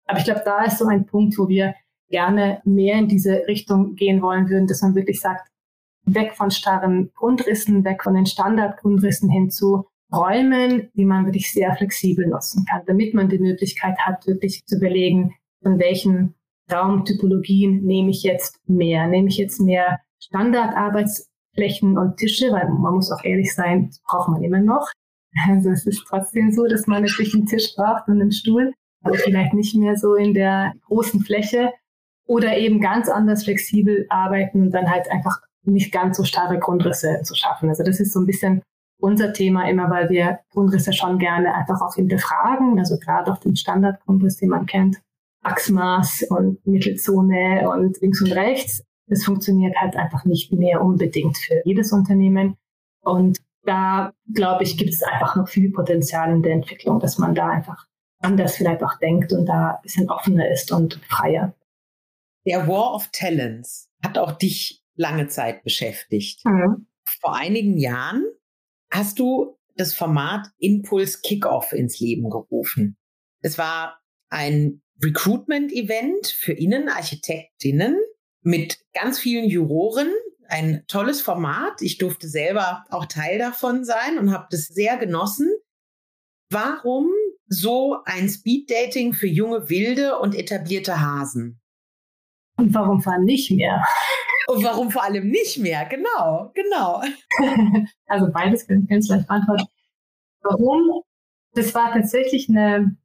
Aber 0.05 0.19
ich 0.19 0.25
glaube, 0.25 0.41
da 0.45 0.63
ist 0.63 0.77
so 0.77 0.85
ein 0.87 1.05
Punkt, 1.05 1.37
wo 1.37 1.49
wir 1.49 1.75
gerne 2.09 2.61
mehr 2.63 2.97
in 2.97 3.07
diese 3.07 3.45
Richtung 3.47 3.95
gehen 3.95 4.21
wollen 4.21 4.49
würden, 4.49 4.65
dass 4.65 4.81
man 4.81 4.95
wirklich 4.95 5.19
sagt, 5.19 5.49
weg 6.05 6.35
von 6.35 6.51
starren 6.51 7.11
Grundrissen, 7.15 7.83
weg 7.83 8.01
von 8.03 8.13
den 8.13 8.25
Standardgrundrissen 8.25 9.29
hin 9.29 9.51
zu 9.51 9.85
Räumen, 10.11 10.89
die 10.95 11.05
man 11.05 11.25
wirklich 11.25 11.51
sehr 11.51 11.75
flexibel 11.75 12.27
nutzen 12.27 12.65
kann, 12.69 12.81
damit 12.87 13.13
man 13.13 13.29
die 13.29 13.39
Möglichkeit 13.39 13.97
hat, 13.99 14.25
wirklich 14.25 14.65
zu 14.65 14.77
überlegen, 14.77 15.35
von 15.61 15.77
welchen 15.79 16.35
Raumtypologien 16.71 17.83
nehme 17.83 18.09
ich 18.09 18.23
jetzt 18.23 18.59
mehr? 18.67 19.07
Nehme 19.07 19.27
ich 19.27 19.37
jetzt 19.37 19.59
mehr 19.59 19.99
Standardarbeitsflächen 20.19 21.97
und 21.97 22.17
Tische, 22.17 22.51
weil 22.51 22.69
man 22.69 22.95
muss 22.95 23.11
auch 23.11 23.23
ehrlich 23.23 23.53
sein, 23.53 23.91
braucht 24.07 24.29
man 24.29 24.43
immer 24.43 24.59
noch. 24.59 24.89
Also 25.47 25.69
es 25.69 25.85
ist 25.85 26.03
trotzdem 26.09 26.51
so, 26.51 26.65
dass 26.65 26.87
man 26.87 27.03
natürlich 27.03 27.35
einen 27.35 27.45
Tisch 27.45 27.75
braucht 27.75 28.07
und 28.07 28.19
einen 28.19 28.31
Stuhl 28.31 28.73
aber 29.03 29.15
vielleicht 29.15 29.53
nicht 29.53 29.75
mehr 29.75 29.97
so 29.97 30.15
in 30.15 30.33
der 30.33 30.73
großen 30.87 31.21
Fläche 31.21 31.71
oder 32.25 32.57
eben 32.57 32.81
ganz 32.81 33.09
anders 33.09 33.43
flexibel 33.43 34.05
arbeiten 34.09 34.61
und 34.63 34.71
dann 34.71 34.89
halt 34.89 35.09
einfach 35.11 35.39
nicht 35.63 35.91
ganz 35.91 36.17
so 36.17 36.23
starre 36.23 36.59
Grundrisse 36.59 37.21
zu 37.23 37.35
schaffen. 37.35 37.69
Also 37.69 37.83
das 37.83 37.99
ist 37.99 38.13
so 38.13 38.19
ein 38.19 38.25
bisschen 38.25 38.61
unser 38.99 39.33
Thema 39.33 39.69
immer, 39.69 39.89
weil 39.89 40.09
wir 40.09 40.39
Grundrisse 40.51 40.93
schon 40.93 41.17
gerne 41.17 41.53
einfach 41.53 41.81
auch 41.81 41.95
hinterfragen, 41.95 42.77
also 42.77 42.97
gerade 42.97 43.31
auch 43.31 43.37
den 43.37 43.55
Standardgrundriss, 43.55 44.37
den 44.37 44.49
man 44.49 44.65
kennt, 44.65 44.97
Achsmaß 45.41 46.25
und 46.29 46.65
Mittelzone 46.67 47.69
und 47.69 47.99
links 48.01 48.21
und 48.21 48.31
rechts. 48.33 48.83
Das 49.07 49.23
funktioniert 49.23 49.75
halt 49.77 49.95
einfach 49.95 50.25
nicht 50.25 50.51
mehr 50.51 50.81
unbedingt 50.81 51.37
für 51.37 51.61
jedes 51.65 51.91
Unternehmen. 51.93 52.57
Und 53.01 53.39
da, 53.63 54.13
glaube 54.33 54.63
ich, 54.63 54.77
gibt 54.77 54.91
es 54.91 55.01
einfach 55.01 55.35
noch 55.35 55.47
viel 55.47 55.71
Potenzial 55.71 56.31
in 56.31 56.43
der 56.43 56.53
Entwicklung, 56.53 56.99
dass 56.99 57.17
man 57.17 57.33
da 57.33 57.49
einfach 57.49 57.87
anders 58.19 58.55
vielleicht 58.55 58.83
auch 58.83 58.97
denkt 58.99 59.31
und 59.31 59.45
da 59.45 59.71
ein 59.71 59.81
bisschen 59.81 60.09
offener 60.09 60.49
ist 60.49 60.71
und 60.71 60.99
freier. 61.07 61.53
Der 62.45 62.67
War 62.67 62.93
of 62.93 63.09
Talents 63.11 63.89
hat 64.03 64.17
auch 64.17 64.33
dich 64.33 64.83
lange 64.95 65.27
Zeit 65.27 65.63
beschäftigt. 65.63 66.45
Mhm. 66.45 66.87
Vor 67.21 67.35
einigen 67.35 67.77
Jahren 67.77 68.23
hast 68.89 69.19
du 69.19 69.57
das 69.75 69.93
Format 69.93 70.47
Impulse 70.57 71.19
Kickoff 71.23 71.71
ins 71.71 71.99
Leben 71.99 72.29
gerufen. 72.29 72.97
Es 73.41 73.57
war 73.57 73.99
ein 74.29 74.81
Recruitment-Event 75.01 76.27
für 76.27 76.51
Innenarchitektinnen 76.51 77.97
mit 78.41 78.79
ganz 78.93 79.19
vielen 79.19 79.49
Juroren. 79.49 80.11
Ein 80.47 80.83
tolles 80.87 81.21
Format. 81.21 81.81
Ich 81.81 81.97
durfte 81.97 82.27
selber 82.27 82.83
auch 82.89 83.05
Teil 83.05 83.37
davon 83.37 83.85
sein 83.85 84.17
und 84.17 84.33
habe 84.33 84.47
das 84.49 84.67
sehr 84.67 84.97
genossen. 84.97 85.49
Warum 86.49 87.09
so 87.49 87.97
ein 88.05 88.29
Speeddating 88.29 89.13
für 89.13 89.27
junge 89.27 89.69
Wilde 89.69 90.19
und 90.19 90.35
etablierte 90.35 91.01
Hasen. 91.01 91.59
Und 92.57 92.73
warum 92.73 93.01
fahren 93.01 93.25
nicht 93.25 93.51
mehr? 93.51 93.83
Und 94.49 94.63
warum 94.63 94.89
vor 94.89 95.03
allem 95.03 95.29
nicht 95.29 95.59
mehr? 95.59 95.85
Genau, 95.85 96.51
genau. 96.55 97.03
also 98.07 98.31
beides 98.31 98.65
können 98.65 98.87
ich 98.89 99.07
gleich 99.07 99.27
beantworten. 99.27 99.67
Warum? 100.41 101.03
Das 101.53 101.75
war 101.75 101.93
tatsächlich 101.93 102.49
eine, 102.49 102.95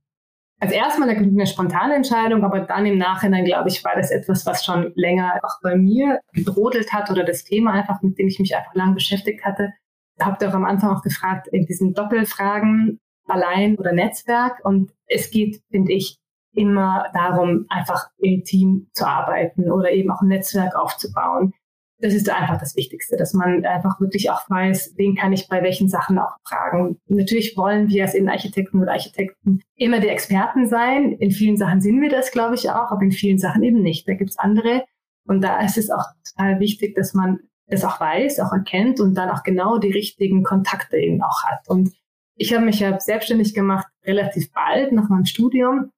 also 0.58 0.74
erstmal 0.74 1.10
eine, 1.10 1.18
eine 1.18 1.46
spontane 1.46 1.96
Entscheidung, 1.96 2.44
aber 2.44 2.60
dann 2.60 2.86
im 2.86 2.96
Nachhinein, 2.96 3.44
glaube 3.44 3.68
ich, 3.68 3.84
war 3.84 3.94
das 3.94 4.10
etwas, 4.10 4.46
was 4.46 4.64
schon 4.64 4.92
länger 4.94 5.38
auch 5.42 5.60
bei 5.62 5.76
mir 5.76 6.20
gebrodelt 6.32 6.94
hat 6.94 7.10
oder 7.10 7.24
das 7.24 7.44
Thema 7.44 7.72
einfach, 7.72 8.00
mit 8.00 8.18
dem 8.18 8.28
ich 8.28 8.38
mich 8.38 8.56
einfach 8.56 8.74
lang 8.74 8.94
beschäftigt 8.94 9.44
hatte. 9.44 9.74
Habt 10.18 10.40
ihr 10.40 10.48
auch 10.48 10.54
am 10.54 10.64
Anfang 10.64 10.96
auch 10.96 11.02
gefragt, 11.02 11.48
in 11.48 11.66
diesen 11.66 11.92
Doppelfragen, 11.92 13.00
allein 13.26 13.76
oder 13.76 13.92
Netzwerk. 13.92 14.64
Und 14.64 14.92
es 15.08 15.30
geht, 15.30 15.60
finde 15.70 15.92
ich, 15.92 16.16
immer 16.54 17.06
darum, 17.12 17.66
einfach 17.68 18.08
im 18.18 18.44
Team 18.44 18.88
zu 18.92 19.06
arbeiten 19.06 19.70
oder 19.70 19.90
eben 19.90 20.10
auch 20.10 20.22
ein 20.22 20.28
Netzwerk 20.28 20.76
aufzubauen. 20.76 21.52
Das 22.00 22.12
ist 22.12 22.28
einfach 22.28 22.58
das 22.58 22.76
Wichtigste, 22.76 23.16
dass 23.16 23.34
man 23.34 23.64
einfach 23.64 24.00
wirklich 24.00 24.30
auch 24.30 24.48
weiß, 24.50 24.94
wen 24.96 25.14
kann 25.14 25.32
ich 25.32 25.48
bei 25.48 25.62
welchen 25.62 25.88
Sachen 25.88 26.18
auch 26.18 26.36
fragen. 26.46 26.98
Natürlich 27.06 27.56
wollen 27.56 27.88
wir 27.88 28.04
als 28.04 28.14
Innenarchitekten 28.14 28.82
oder 28.82 28.92
Architekten 28.92 29.62
immer 29.76 30.00
die 30.00 30.08
Experten 30.08 30.66
sein. 30.66 31.12
In 31.12 31.30
vielen 31.30 31.56
Sachen 31.56 31.80
sind 31.80 32.00
wir 32.02 32.10
das, 32.10 32.30
glaube 32.30 32.56
ich, 32.56 32.68
auch, 32.70 32.90
aber 32.90 33.02
in 33.02 33.12
vielen 33.12 33.38
Sachen 33.38 33.62
eben 33.62 33.80
nicht. 33.80 34.08
Da 34.08 34.14
gibt's 34.14 34.38
andere. 34.38 34.84
Und 35.26 35.40
da 35.42 35.60
ist 35.60 35.78
es 35.78 35.90
auch 35.90 36.04
total 36.28 36.60
wichtig, 36.60 36.94
dass 36.94 37.14
man 37.14 37.38
das 37.68 37.84
auch 37.84 38.00
weiß, 38.00 38.40
auch 38.40 38.52
erkennt 38.52 39.00
und 39.00 39.14
dann 39.14 39.30
auch 39.30 39.42
genau 39.42 39.78
die 39.78 39.92
richtigen 39.92 40.42
Kontakte 40.42 40.98
eben 40.98 41.22
auch 41.22 41.44
hat. 41.44 41.68
Und 41.68 41.92
ich 42.36 42.52
habe 42.52 42.64
mich 42.64 42.80
ja 42.80 42.98
selbstständig 43.00 43.54
gemacht 43.54 43.86
relativ 44.04 44.52
bald 44.52 44.92
nach 44.92 45.08
meinem 45.08 45.24
Studium 45.24 45.90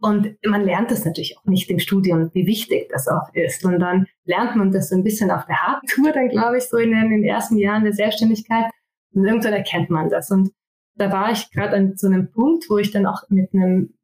und 0.00 0.36
man 0.44 0.62
lernt 0.62 0.90
das 0.90 1.04
natürlich 1.04 1.38
auch 1.38 1.44
nicht 1.44 1.70
im 1.70 1.78
Studium, 1.78 2.30
wie 2.34 2.46
wichtig 2.46 2.88
das 2.90 3.08
auch 3.08 3.32
ist. 3.32 3.64
Und 3.64 3.78
dann 3.78 4.06
lernt 4.24 4.54
man 4.54 4.70
das 4.70 4.90
so 4.90 4.96
ein 4.96 5.04
bisschen 5.04 5.30
auf 5.30 5.46
der 5.46 5.56
Hardtour, 5.56 6.12
dann 6.12 6.28
glaube 6.28 6.58
ich, 6.58 6.64
so 6.64 6.76
in 6.76 6.90
den, 6.90 7.04
in 7.04 7.10
den 7.10 7.24
ersten 7.24 7.56
Jahren 7.56 7.84
der 7.84 7.94
Selbstständigkeit. 7.94 8.70
Und 9.14 9.24
irgendwann 9.24 9.54
erkennt 9.54 9.88
man 9.88 10.10
das. 10.10 10.30
Und 10.30 10.50
da 10.96 11.10
war 11.10 11.32
ich 11.32 11.50
gerade 11.50 11.76
an 11.76 11.96
so 11.96 12.08
einem 12.08 12.30
Punkt, 12.30 12.66
wo 12.68 12.76
ich 12.76 12.90
dann 12.90 13.06
auch 13.06 13.22
mit 13.30 13.54
einem 13.54 13.94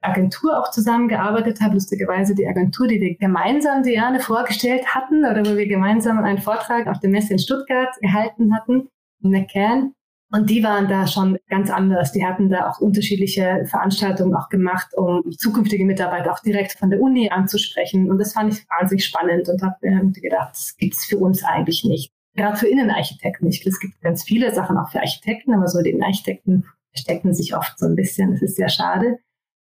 Agentur 0.00 0.58
auch 0.58 0.70
zusammengearbeitet 0.70 1.60
habe. 1.60 1.74
Lustigerweise 1.74 2.34
die 2.34 2.46
Agentur, 2.46 2.88
die 2.88 3.00
wir 3.00 3.16
gemeinsam 3.16 3.82
Diane 3.82 4.20
vorgestellt 4.20 4.94
hatten 4.94 5.24
oder 5.24 5.44
wo 5.46 5.56
wir 5.56 5.68
gemeinsam 5.68 6.18
einen 6.18 6.38
Vortrag 6.38 6.88
auf 6.88 6.98
der 7.00 7.10
Messe 7.10 7.32
in 7.32 7.38
Stuttgart 7.38 7.94
erhalten 8.00 8.54
hatten, 8.54 8.88
McCann. 9.20 9.92
Und 10.32 10.50
die 10.50 10.62
waren 10.64 10.88
da 10.88 11.06
schon 11.06 11.38
ganz 11.48 11.70
anders. 11.70 12.12
Die 12.12 12.26
hatten 12.26 12.50
da 12.50 12.68
auch 12.68 12.80
unterschiedliche 12.80 13.64
Veranstaltungen 13.66 14.34
auch 14.34 14.48
gemacht, 14.48 14.88
um 14.96 15.30
zukünftige 15.30 15.84
Mitarbeiter 15.84 16.32
auch 16.32 16.40
direkt 16.40 16.72
von 16.72 16.90
der 16.90 17.00
Uni 17.00 17.30
anzusprechen. 17.30 18.10
Und 18.10 18.18
das 18.18 18.32
fand 18.32 18.52
ich 18.52 18.66
wahnsinnig 18.68 19.04
spannend 19.04 19.48
und 19.48 19.62
habe 19.62 19.76
mir 19.82 20.10
gedacht, 20.12 20.50
das 20.50 20.76
gibt's 20.76 21.04
für 21.04 21.18
uns 21.18 21.44
eigentlich 21.44 21.84
nicht. 21.84 22.10
Gerade 22.34 22.56
für 22.56 22.66
Innenarchitekten 22.66 23.46
nicht. 23.46 23.66
Es 23.66 23.78
gibt 23.78 24.00
ganz 24.02 24.24
viele 24.24 24.52
Sachen 24.52 24.76
auch 24.76 24.90
für 24.90 24.98
Architekten, 24.98 25.54
aber 25.54 25.68
so 25.68 25.80
die 25.80 25.90
Innenarchitekten 25.90 26.64
verstecken 26.90 27.32
sich 27.32 27.56
oft 27.56 27.78
so 27.78 27.86
ein 27.86 27.94
bisschen. 27.94 28.32
Das 28.32 28.42
ist 28.42 28.56
sehr 28.56 28.68
schade. 28.68 29.18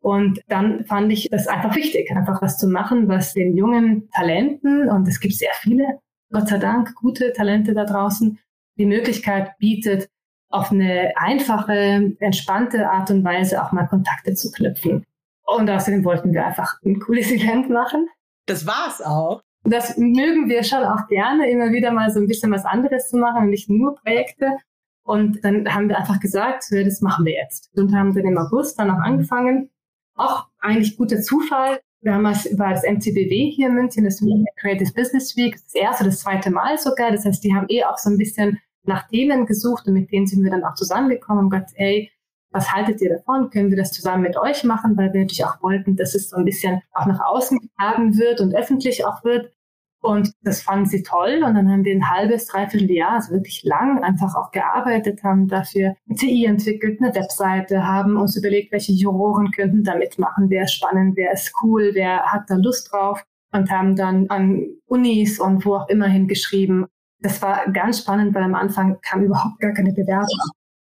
Und 0.02 0.42
dann 0.48 0.86
fand 0.86 1.12
ich 1.12 1.30
das 1.30 1.48
einfach 1.48 1.76
wichtig, 1.76 2.12
einfach 2.12 2.42
was 2.42 2.58
zu 2.58 2.68
machen, 2.68 3.08
was 3.08 3.34
den 3.34 3.56
jungen 3.56 4.10
Talenten, 4.12 4.90
und 4.90 5.08
es 5.08 5.20
gibt 5.20 5.34
sehr 5.34 5.52
viele, 5.60 6.00
Gott 6.32 6.48
sei 6.48 6.58
Dank, 6.58 6.96
gute 6.96 7.34
Talente 7.34 7.74
da 7.74 7.86
draußen, 7.86 8.40
die 8.78 8.86
Möglichkeit 8.86 9.58
bietet, 9.58 10.10
auf 10.50 10.72
eine 10.72 11.14
einfache, 11.16 12.16
entspannte 12.20 12.90
Art 12.90 13.12
und 13.12 13.24
Weise 13.24 13.64
auch 13.64 13.72
mal 13.72 13.88
Kontakte 13.88 14.34
zu 14.34 14.52
knüpfen. 14.52 15.06
Und 15.46 15.70
außerdem 15.70 16.04
wollten 16.04 16.34
wir 16.34 16.46
einfach 16.46 16.78
ein 16.84 17.00
cooles 17.00 17.32
Event 17.32 17.70
machen. 17.70 18.08
Das 18.46 18.66
war's 18.66 19.02
auch. 19.02 19.42
Das 19.64 19.98
mögen 19.98 20.50
wir 20.50 20.64
schon 20.64 20.84
auch 20.84 21.08
gerne, 21.08 21.50
immer 21.50 21.72
wieder 21.72 21.92
mal 21.92 22.10
so 22.10 22.20
ein 22.20 22.28
bisschen 22.28 22.52
was 22.52 22.66
anderes 22.66 23.10
zu 23.10 23.18
machen 23.18 23.44
und 23.44 23.50
nicht 23.50 23.70
nur 23.70 23.96
Projekte. 23.96 24.58
Und 25.04 25.44
dann 25.44 25.74
haben 25.74 25.90
wir 25.90 25.98
einfach 25.98 26.20
gesagt, 26.20 26.66
das 26.72 27.02
machen 27.02 27.26
wir 27.26 27.34
jetzt. 27.34 27.70
Und 27.76 27.94
haben 27.96 28.14
dann 28.14 28.26
im 28.26 28.38
August 28.38 28.80
dann 28.80 28.90
auch 28.90 29.00
angefangen. 29.00 29.70
Auch 30.16 30.48
eigentlich 30.60 30.98
guter 30.98 31.22
Zufall. 31.22 31.80
Damals 32.02 32.58
war 32.58 32.72
das 32.72 32.84
MCBW 32.84 33.52
hier 33.52 33.68
in 33.68 33.76
München, 33.76 34.06
das 34.06 34.24
Creative 34.58 34.94
Business 34.94 35.36
Week, 35.36 35.56
das 35.56 35.74
erste, 35.76 36.06
das 36.06 36.20
zweite 36.20 36.50
Mal 36.50 36.78
sogar. 36.78 37.12
Das 37.12 37.26
heißt, 37.26 37.44
die 37.44 37.54
haben 37.54 37.66
eh 37.70 37.84
auch 37.84 37.98
so 37.98 38.10
ein 38.10 38.18
bisschen 38.18 38.60
nach 38.84 39.08
Themen 39.08 39.46
gesucht 39.46 39.88
und 39.88 39.94
mit 39.94 40.12
denen 40.12 40.28
sind 40.28 40.44
wir 40.44 40.52
dann 40.52 40.64
auch 40.64 40.76
zusammengekommen 40.76 41.46
und 41.46 41.50
gesagt, 41.50 41.72
ey, 41.76 42.12
was 42.52 42.72
haltet 42.72 43.02
ihr 43.02 43.10
davon? 43.10 43.50
Können 43.50 43.70
wir 43.70 43.78
das 43.78 43.92
zusammen 43.92 44.24
mit 44.24 44.38
euch 44.38 44.64
machen? 44.64 44.98
Weil 44.98 45.14
wir 45.14 45.22
natürlich 45.22 45.46
auch 45.46 45.62
wollten, 45.62 45.96
dass 45.96 46.16
es 46.16 46.30
so 46.30 46.38
ein 46.38 46.46
bisschen 46.46 46.82
auch 46.94 47.06
nach 47.06 47.20
außen 47.20 47.60
getragen 47.60 48.18
wird 48.18 48.42
und 48.42 48.56
öffentlich 48.56 49.06
auch 49.06 49.24
wird. 49.24 49.54
Und 50.02 50.32
das 50.42 50.62
fanden 50.62 50.86
sie 50.86 51.04
toll. 51.04 51.44
Und 51.46 51.56
dann 51.56 51.70
haben 51.70 51.84
wir 51.84 51.94
ein 51.94 52.10
halbes, 52.10 52.48
dreiviertel 52.48 52.90
Jahr, 52.90 53.16
also 53.16 53.34
wirklich 53.34 53.64
lang, 53.64 54.02
einfach 54.02 54.34
auch 54.36 54.52
gearbeitet, 54.52 55.24
haben 55.24 55.48
dafür 55.48 55.96
ein 56.10 56.16
TI 56.16 56.46
entwickelt, 56.46 57.02
eine 57.02 57.14
Webseite, 57.14 57.86
haben 57.86 58.16
uns 58.18 58.38
überlegt, 58.38 58.72
welche 58.72 58.94
Juroren 58.94 59.52
könnten 59.52 59.84
da 59.84 59.96
mitmachen, 59.96 60.50
wer 60.50 60.64
ist 60.64 60.74
spannend, 60.74 61.18
wer 61.18 61.34
ist 61.34 61.54
cool, 61.62 61.92
wer 61.94 62.24
hat 62.24 62.44
da 62.48 62.56
Lust 62.56 62.92
drauf. 62.92 63.24
Und 63.52 63.72
haben 63.72 63.96
dann 63.96 64.28
an 64.28 64.64
Unis 64.86 65.40
und 65.40 65.66
wo 65.66 65.76
auch 65.76 65.90
immer 65.90 66.06
hingeschrieben, 66.06 66.86
das 67.22 67.42
war 67.42 67.70
ganz 67.72 68.00
spannend, 68.00 68.34
weil 68.34 68.44
am 68.44 68.56
Anfang 68.56 68.98
kam 69.02 69.24
überhaupt 69.24 69.60
gar 69.60 69.74
keine 69.74 69.94
Bewerbung. 69.94 70.40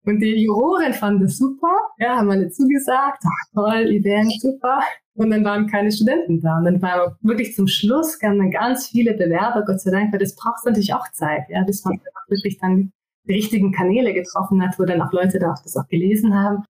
Und 0.04 0.20
die 0.20 0.44
Juroren 0.44 0.92
fanden 0.92 1.22
das 1.22 1.36
super, 1.36 1.74
ja, 1.98 2.16
haben 2.16 2.30
alle 2.30 2.48
zugesagt, 2.48 3.24
ach, 3.24 3.52
toll, 3.54 3.86
Event, 3.90 4.32
super. 4.40 4.80
Und 5.14 5.30
dann 5.30 5.44
waren 5.44 5.66
keine 5.66 5.90
Studenten 5.90 6.40
da. 6.40 6.58
Und 6.58 6.64
dann 6.64 6.80
war 6.80 7.16
wirklich 7.22 7.54
zum 7.54 7.66
Schluss, 7.66 8.18
kamen 8.18 8.38
dann 8.38 8.50
ganz 8.52 8.86
viele 8.86 9.14
Bewerber, 9.14 9.64
Gott 9.66 9.80
sei 9.80 9.90
Dank, 9.90 10.12
weil 10.12 10.20
das 10.20 10.36
braucht 10.36 10.64
natürlich 10.64 10.94
auch 10.94 11.10
Zeit, 11.10 11.48
ja, 11.48 11.64
bis 11.64 11.84
man 11.84 11.98
wirklich 12.28 12.58
dann 12.58 12.92
die 13.26 13.34
richtigen 13.34 13.72
Kanäle 13.72 14.14
getroffen 14.14 14.62
hat, 14.62 14.78
wo 14.78 14.84
dann 14.84 15.02
auch 15.02 15.12
Leute 15.12 15.40
da 15.40 15.52
auch 15.52 15.62
das 15.62 15.76
auch 15.76 15.88
gelesen 15.88 16.34
haben. 16.34 16.62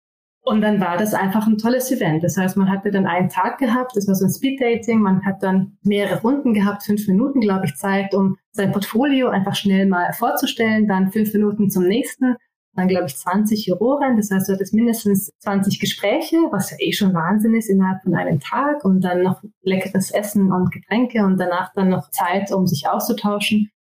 Und 0.48 0.60
dann 0.60 0.80
war 0.80 0.96
das 0.96 1.12
einfach 1.12 1.48
ein 1.48 1.58
tolles 1.58 1.90
Event. 1.90 2.22
Das 2.22 2.36
heißt, 2.36 2.56
man 2.56 2.70
hatte 2.70 2.92
dann 2.92 3.04
einen 3.04 3.28
Tag 3.28 3.58
gehabt, 3.58 3.96
das 3.96 4.06
war 4.06 4.14
so 4.14 4.26
ein 4.26 4.30
Speed-Dating, 4.30 5.00
man 5.00 5.24
hat 5.24 5.42
dann 5.42 5.76
mehrere 5.82 6.20
Runden 6.20 6.54
gehabt, 6.54 6.84
fünf 6.84 7.08
Minuten, 7.08 7.40
glaube 7.40 7.66
ich, 7.66 7.74
Zeit, 7.74 8.14
um 8.14 8.36
sein 8.52 8.70
Portfolio 8.70 9.28
einfach 9.28 9.56
schnell 9.56 9.86
mal 9.86 10.12
vorzustellen, 10.12 10.86
dann 10.86 11.10
fünf 11.10 11.32
Minuten 11.34 11.68
zum 11.68 11.82
nächsten, 11.88 12.36
dann 12.76 12.86
glaube 12.86 13.06
ich 13.06 13.16
20 13.16 13.66
Juroren, 13.66 14.16
das 14.16 14.30
heißt, 14.30 14.48
du 14.48 14.52
hattest 14.52 14.72
mindestens 14.72 15.32
20 15.40 15.80
Gespräche, 15.80 16.36
was 16.52 16.70
ja 16.70 16.76
eh 16.78 16.92
schon 16.92 17.12
Wahnsinn 17.12 17.56
ist 17.56 17.68
innerhalb 17.68 18.04
von 18.04 18.14
einem 18.14 18.38
Tag 18.38 18.84
und 18.84 19.00
dann 19.00 19.24
noch 19.24 19.42
leckeres 19.62 20.12
Essen 20.12 20.52
und 20.52 20.70
Getränke 20.70 21.24
und 21.24 21.40
danach 21.40 21.72
dann 21.74 21.88
noch 21.88 22.08
Zeit, 22.10 22.52
um 22.52 22.68
sich 22.68 22.88
auszutauschen. 22.88 23.72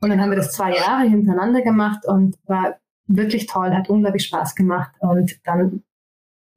Und 0.00 0.10
dann 0.10 0.20
haben 0.20 0.30
wir 0.30 0.36
das 0.36 0.50
zwei 0.50 0.74
Jahre 0.74 1.08
hintereinander 1.08 1.62
gemacht 1.62 2.04
und 2.08 2.34
war 2.46 2.74
wirklich 3.06 3.46
toll, 3.46 3.70
hat 3.70 3.88
unglaublich 3.88 4.24
Spaß 4.26 4.56
gemacht 4.56 4.90
und 4.98 5.38
dann 5.44 5.84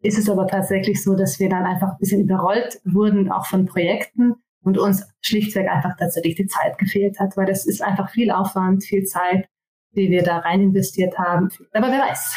ist 0.02 0.18
es 0.18 0.30
aber 0.30 0.48
tatsächlich 0.48 1.04
so, 1.04 1.16
dass 1.16 1.40
wir 1.40 1.50
dann 1.50 1.66
einfach 1.66 1.92
ein 1.92 1.98
bisschen 2.00 2.22
überrollt 2.22 2.82
wurden, 2.84 3.32
auch 3.32 3.46
von 3.46 3.66
Projekten 3.66 4.36
und 4.64 4.78
uns 4.78 5.08
schlichtweg 5.22 5.70
einfach 5.70 5.96
tatsächlich 5.98 6.36
die 6.36 6.48
Zeit 6.48 6.78
gefehlt 6.78 7.20
hat, 7.20 7.38
weil 7.38 7.46
das 7.46 7.66
ist 7.66 7.82
einfach 7.82 8.10
viel 8.10 8.32
Aufwand, 8.32 8.84
viel 8.84 9.04
Zeit, 9.04 9.48
die 9.96 10.10
wir 10.10 10.24
da 10.24 10.40
rein 10.40 10.62
investiert 10.62 11.18
haben. 11.18 11.50
Aber 11.74 11.92
wer 11.92 12.00
weiß. 12.00 12.36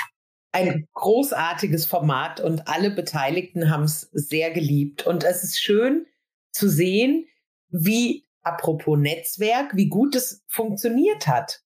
Ein 0.52 0.86
großartiges 0.94 1.86
Format 1.86 2.40
und 2.40 2.68
alle 2.68 2.90
Beteiligten 2.90 3.70
haben 3.70 3.84
es 3.84 4.02
sehr 4.12 4.52
geliebt. 4.52 5.06
Und 5.06 5.24
es 5.24 5.42
ist 5.42 5.60
schön 5.60 6.06
zu 6.52 6.68
sehen, 6.68 7.26
wie, 7.70 8.26
apropos 8.42 8.98
Netzwerk, 8.98 9.74
wie 9.74 9.88
gut 9.88 10.14
es 10.14 10.44
funktioniert 10.46 11.26
hat. 11.26 11.63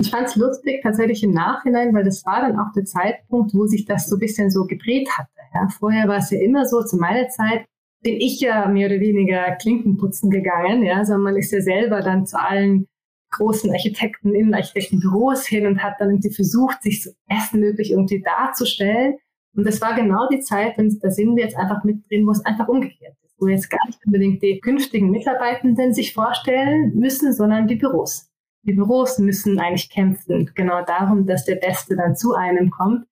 Ich 0.00 0.10
fand 0.10 0.28
es 0.28 0.36
lustig 0.36 0.80
tatsächlich 0.82 1.24
im 1.24 1.32
Nachhinein, 1.32 1.92
weil 1.92 2.04
das 2.04 2.24
war 2.24 2.40
dann 2.40 2.58
auch 2.58 2.72
der 2.72 2.84
Zeitpunkt, 2.84 3.52
wo 3.52 3.66
sich 3.66 3.84
das 3.84 4.08
so 4.08 4.16
ein 4.16 4.20
bisschen 4.20 4.48
so 4.48 4.64
gedreht 4.64 5.08
hatte. 5.18 5.28
Ja, 5.54 5.66
vorher 5.68 6.06
war 6.06 6.18
es 6.18 6.30
ja 6.30 6.40
immer 6.40 6.66
so, 6.66 6.84
zu 6.84 6.96
meiner 6.96 7.28
Zeit 7.28 7.64
bin 8.02 8.20
ich 8.20 8.40
ja 8.40 8.68
mehr 8.68 8.88
oder 8.88 9.00
weniger 9.00 9.56
Klinkenputzen 9.56 10.30
gegangen, 10.30 10.84
ja, 10.84 11.04
sondern 11.04 11.32
man 11.32 11.36
ist 11.36 11.50
ja 11.50 11.60
selber 11.60 12.00
dann 12.00 12.26
zu 12.26 12.40
allen 12.40 12.86
großen 13.32 13.72
Architekten, 13.72 14.34
Innenarchitektenbüros 14.34 15.46
hin 15.46 15.66
und 15.66 15.82
hat 15.82 15.94
dann 15.98 16.10
irgendwie 16.10 16.32
versucht, 16.32 16.82
sich 16.82 17.02
so 17.02 17.10
bestmöglich 17.28 17.90
irgendwie 17.90 18.22
darzustellen. 18.22 19.16
Und 19.56 19.66
das 19.66 19.80
war 19.80 19.94
genau 19.94 20.28
die 20.28 20.40
Zeit, 20.40 20.78
und 20.78 21.02
da 21.02 21.10
sind 21.10 21.34
wir 21.34 21.42
jetzt 21.42 21.56
einfach 21.56 21.82
mit 21.82 22.08
drin, 22.08 22.24
wo 22.24 22.30
es 22.30 22.44
einfach 22.46 22.68
umgekehrt 22.68 23.16
ist, 23.24 23.34
wo 23.38 23.48
jetzt 23.48 23.68
gar 23.68 23.84
nicht 23.86 23.98
unbedingt 24.06 24.42
die 24.42 24.60
künftigen 24.60 25.10
Mitarbeitenden 25.10 25.92
sich 25.92 26.14
vorstellen 26.14 26.92
müssen, 26.94 27.32
sondern 27.32 27.66
die 27.66 27.74
Büros 27.74 28.27
die 28.62 28.74
Büros 28.74 29.18
müssen 29.18 29.58
eigentlich 29.58 29.90
kämpfen, 29.90 30.50
genau 30.54 30.84
darum, 30.84 31.26
dass 31.26 31.44
der 31.44 31.56
Beste 31.56 31.96
dann 31.96 32.16
zu 32.16 32.34
einem 32.34 32.70
kommt. 32.70 33.06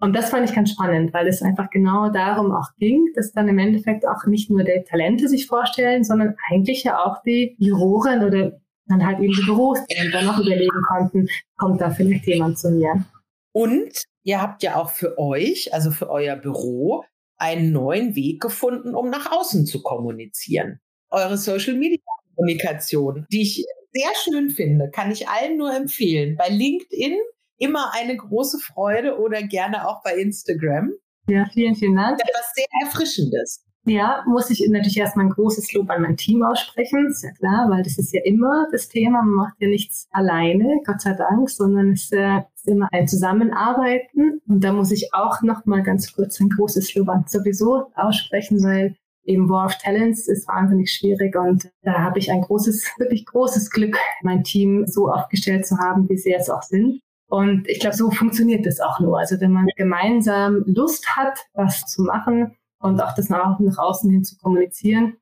Und 0.00 0.14
das 0.14 0.30
fand 0.30 0.48
ich 0.48 0.54
ganz 0.54 0.70
spannend, 0.70 1.12
weil 1.12 1.28
es 1.28 1.42
einfach 1.42 1.68
genau 1.70 2.10
darum 2.10 2.52
auch 2.52 2.74
ging, 2.78 3.12
dass 3.14 3.32
dann 3.32 3.48
im 3.48 3.58
Endeffekt 3.58 4.06
auch 4.06 4.24
nicht 4.26 4.50
nur 4.50 4.64
die 4.64 4.82
Talente 4.88 5.28
sich 5.28 5.46
vorstellen, 5.46 6.04
sondern 6.04 6.36
eigentlich 6.50 6.84
ja 6.84 7.04
auch 7.04 7.22
die 7.22 7.54
Juroren 7.58 8.24
oder 8.24 8.60
dann 8.86 9.06
halt 9.06 9.20
eben 9.20 9.32
die 9.32 9.42
Büros, 9.42 9.78
die 9.86 10.10
dann 10.10 10.24
noch 10.24 10.38
überlegen 10.38 10.82
konnten, 10.88 11.28
kommt 11.56 11.80
da 11.80 11.90
vielleicht 11.90 12.26
jemand 12.26 12.58
zu 12.58 12.70
mir. 12.70 13.04
Und 13.52 14.04
ihr 14.24 14.40
habt 14.40 14.62
ja 14.62 14.76
auch 14.76 14.90
für 14.90 15.18
euch, 15.18 15.72
also 15.74 15.90
für 15.90 16.08
euer 16.08 16.36
Büro, 16.36 17.04
einen 17.36 17.72
neuen 17.72 18.16
Weg 18.16 18.40
gefunden, 18.40 18.94
um 18.94 19.10
nach 19.10 19.32
außen 19.32 19.66
zu 19.66 19.82
kommunizieren. 19.82 20.80
Eure 21.10 21.38
Social 21.38 21.74
Media 21.74 21.98
Kommunikation, 22.36 23.26
die 23.30 23.42
ich 23.42 23.64
sehr 23.92 24.10
schön 24.22 24.50
finde, 24.50 24.90
kann 24.90 25.10
ich 25.10 25.28
allen 25.28 25.56
nur 25.56 25.74
empfehlen. 25.74 26.36
Bei 26.36 26.48
LinkedIn 26.48 27.16
immer 27.58 27.92
eine 27.94 28.16
große 28.16 28.58
Freude 28.58 29.18
oder 29.18 29.42
gerne 29.42 29.88
auch 29.88 30.02
bei 30.02 30.16
Instagram. 30.16 30.92
Ja, 31.28 31.46
vielen, 31.52 31.76
vielen 31.76 31.96
Dank. 31.96 32.18
Etwas 32.20 32.52
sehr 32.54 32.66
Erfrischendes. 32.84 33.64
Ja, 33.86 34.22
muss 34.26 34.50
ich 34.50 34.66
natürlich 34.68 34.98
erstmal 34.98 35.26
ein 35.26 35.32
großes 35.32 35.72
Lob 35.72 35.88
an 35.90 36.02
mein 36.02 36.16
Team 36.16 36.42
aussprechen, 36.42 37.06
ist 37.06 37.24
ja 37.24 37.30
klar, 37.32 37.70
weil 37.70 37.82
das 37.82 37.98
ist 37.98 38.12
ja 38.12 38.20
immer 38.24 38.66
das 38.70 38.88
Thema. 38.88 39.22
Man 39.22 39.46
macht 39.46 39.54
ja 39.58 39.68
nichts 39.68 40.06
alleine, 40.10 40.80
Gott 40.84 41.00
sei 41.00 41.14
Dank, 41.14 41.48
sondern 41.48 41.92
es 41.92 42.12
äh, 42.12 42.40
ist 42.54 42.68
immer 42.68 42.88
ein 42.92 43.08
Zusammenarbeiten. 43.08 44.42
Und 44.46 44.62
da 44.62 44.72
muss 44.72 44.90
ich 44.90 45.14
auch 45.14 45.40
noch 45.42 45.64
mal 45.64 45.82
ganz 45.82 46.12
kurz 46.12 46.40
ein 46.40 46.50
großes 46.50 46.94
Lob 46.94 47.08
an 47.08 47.24
sowieso 47.26 47.90
aussprechen, 47.94 48.62
weil 48.62 48.96
eben 49.24 49.48
War 49.48 49.66
of 49.66 49.76
Talents 49.78 50.28
ist 50.28 50.48
wahnsinnig 50.48 50.92
schwierig 50.92 51.36
und 51.36 51.70
da 51.82 52.00
habe 52.00 52.18
ich 52.18 52.30
ein 52.30 52.40
großes, 52.40 52.94
wirklich 52.98 53.26
großes 53.26 53.70
Glück, 53.70 53.96
mein 54.22 54.44
Team 54.44 54.86
so 54.86 55.10
aufgestellt 55.10 55.66
zu 55.66 55.78
haben, 55.78 56.08
wie 56.08 56.16
sie 56.16 56.30
jetzt 56.30 56.50
auch 56.50 56.62
sind. 56.62 57.00
Und 57.28 57.68
ich 57.68 57.78
glaube, 57.78 57.96
so 57.96 58.10
funktioniert 58.10 58.66
das 58.66 58.80
auch 58.80 58.98
nur. 59.00 59.18
Also 59.18 59.40
wenn 59.40 59.52
man 59.52 59.68
gemeinsam 59.76 60.64
Lust 60.66 61.06
hat, 61.16 61.38
was 61.54 61.86
zu 61.86 62.02
machen 62.02 62.56
und 62.80 63.00
auch 63.00 63.14
das 63.14 63.28
nach, 63.28 63.58
nach 63.60 63.78
außen 63.78 64.10
hin 64.10 64.24
zu 64.24 64.36
kommunizieren, 64.38 65.16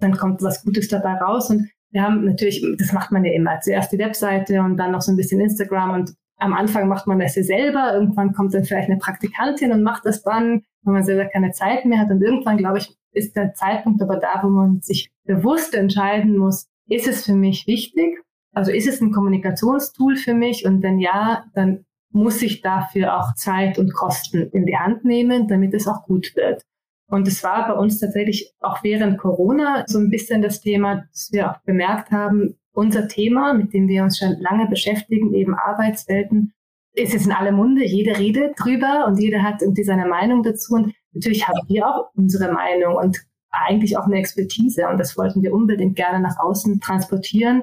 dann 0.00 0.16
kommt 0.16 0.42
was 0.42 0.64
Gutes 0.64 0.88
dabei 0.88 1.14
raus. 1.14 1.50
Und 1.50 1.68
wir 1.90 2.02
haben 2.02 2.24
natürlich, 2.24 2.64
das 2.78 2.92
macht 2.92 3.12
man 3.12 3.24
ja 3.24 3.32
immer, 3.32 3.60
zuerst 3.60 3.92
die 3.92 3.98
Webseite 3.98 4.60
und 4.62 4.76
dann 4.76 4.90
noch 4.90 5.00
so 5.00 5.12
ein 5.12 5.16
bisschen 5.16 5.40
Instagram 5.40 5.90
und 5.92 6.14
am 6.38 6.52
Anfang 6.52 6.88
macht 6.88 7.06
man 7.06 7.20
das 7.20 7.36
ja 7.36 7.44
selber, 7.44 7.94
irgendwann 7.94 8.32
kommt 8.32 8.52
dann 8.52 8.64
vielleicht 8.64 8.90
eine 8.90 8.98
Praktikantin 8.98 9.70
und 9.70 9.84
macht 9.84 10.04
das 10.04 10.22
dann, 10.22 10.62
wenn 10.82 10.92
man 10.92 11.04
selber 11.04 11.26
keine 11.26 11.52
Zeit 11.52 11.84
mehr 11.84 12.00
hat 12.00 12.10
und 12.10 12.20
irgendwann, 12.20 12.58
glaube 12.58 12.78
ich, 12.78 12.96
ist 13.14 13.36
der 13.36 13.54
Zeitpunkt 13.54 14.02
aber 14.02 14.16
da, 14.16 14.40
wo 14.42 14.48
man 14.48 14.80
sich 14.80 15.10
bewusst 15.24 15.74
entscheiden 15.74 16.36
muss, 16.36 16.68
ist 16.88 17.08
es 17.08 17.24
für 17.24 17.34
mich 17.34 17.66
wichtig? 17.66 18.18
Also 18.52 18.70
ist 18.70 18.86
es 18.86 19.00
ein 19.00 19.12
Kommunikationstool 19.12 20.16
für 20.16 20.34
mich? 20.34 20.64
Und 20.64 20.82
wenn 20.82 20.98
ja, 20.98 21.44
dann 21.54 21.84
muss 22.10 22.42
ich 22.42 22.60
dafür 22.60 23.18
auch 23.18 23.34
Zeit 23.34 23.78
und 23.78 23.92
Kosten 23.92 24.48
in 24.52 24.66
die 24.66 24.76
Hand 24.76 25.04
nehmen, 25.04 25.48
damit 25.48 25.74
es 25.74 25.88
auch 25.88 26.04
gut 26.04 26.36
wird. 26.36 26.62
Und 27.08 27.28
es 27.28 27.42
war 27.42 27.66
bei 27.68 27.74
uns 27.74 27.98
tatsächlich 27.98 28.52
auch 28.60 28.82
während 28.82 29.18
Corona 29.18 29.84
so 29.86 29.98
ein 29.98 30.10
bisschen 30.10 30.40
das 30.40 30.60
Thema, 30.60 31.04
dass 31.10 31.30
wir 31.32 31.50
auch 31.50 31.58
bemerkt 31.64 32.10
haben, 32.12 32.56
unser 32.72 33.08
Thema, 33.08 33.54
mit 33.54 33.72
dem 33.72 33.88
wir 33.88 34.02
uns 34.02 34.18
schon 34.18 34.36
lange 34.40 34.68
beschäftigen, 34.68 35.34
eben 35.34 35.54
Arbeitswelten, 35.54 36.52
ist 36.92 37.12
jetzt 37.12 37.26
in 37.26 37.32
aller 37.32 37.52
Munde. 37.52 37.84
Jeder 37.84 38.18
redet 38.18 38.54
drüber 38.58 39.06
und 39.06 39.20
jeder 39.20 39.42
hat 39.42 39.62
irgendwie 39.62 39.84
seine 39.84 40.06
Meinung 40.06 40.42
dazu. 40.42 40.74
Und 40.74 40.94
natürlich 41.14 41.48
haben 41.48 41.60
wir 41.68 41.86
auch 41.86 42.10
unsere 42.14 42.52
Meinung 42.52 42.96
und 42.96 43.24
eigentlich 43.50 43.96
auch 43.96 44.06
eine 44.06 44.16
Expertise. 44.18 44.88
Und 44.88 44.98
das 44.98 45.16
wollten 45.16 45.42
wir 45.42 45.54
unbedingt 45.54 45.96
gerne 45.96 46.20
nach 46.20 46.38
außen 46.38 46.80
transportieren. 46.80 47.62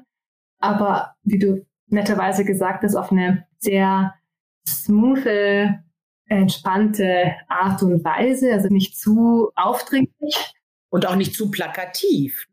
Aber 0.60 1.16
wie 1.24 1.40
du 1.40 1.66
netterweise 1.88 2.46
gesagt 2.46 2.84
hast, 2.84 2.96
auf 2.96 3.12
eine 3.12 3.46
sehr 3.60 4.14
smooth, 4.68 5.26
entspannte 6.28 7.36
Art 7.50 7.84
und 7.84 8.04
Weise, 8.06 8.54
also 8.54 8.70
nicht 8.70 8.98
zu 8.98 9.52
aufdringlich. 9.56 10.54
Und 10.90 11.08
auch 11.08 11.16
nicht 11.16 11.36
zu 11.36 11.50
plakativ. 11.50 12.48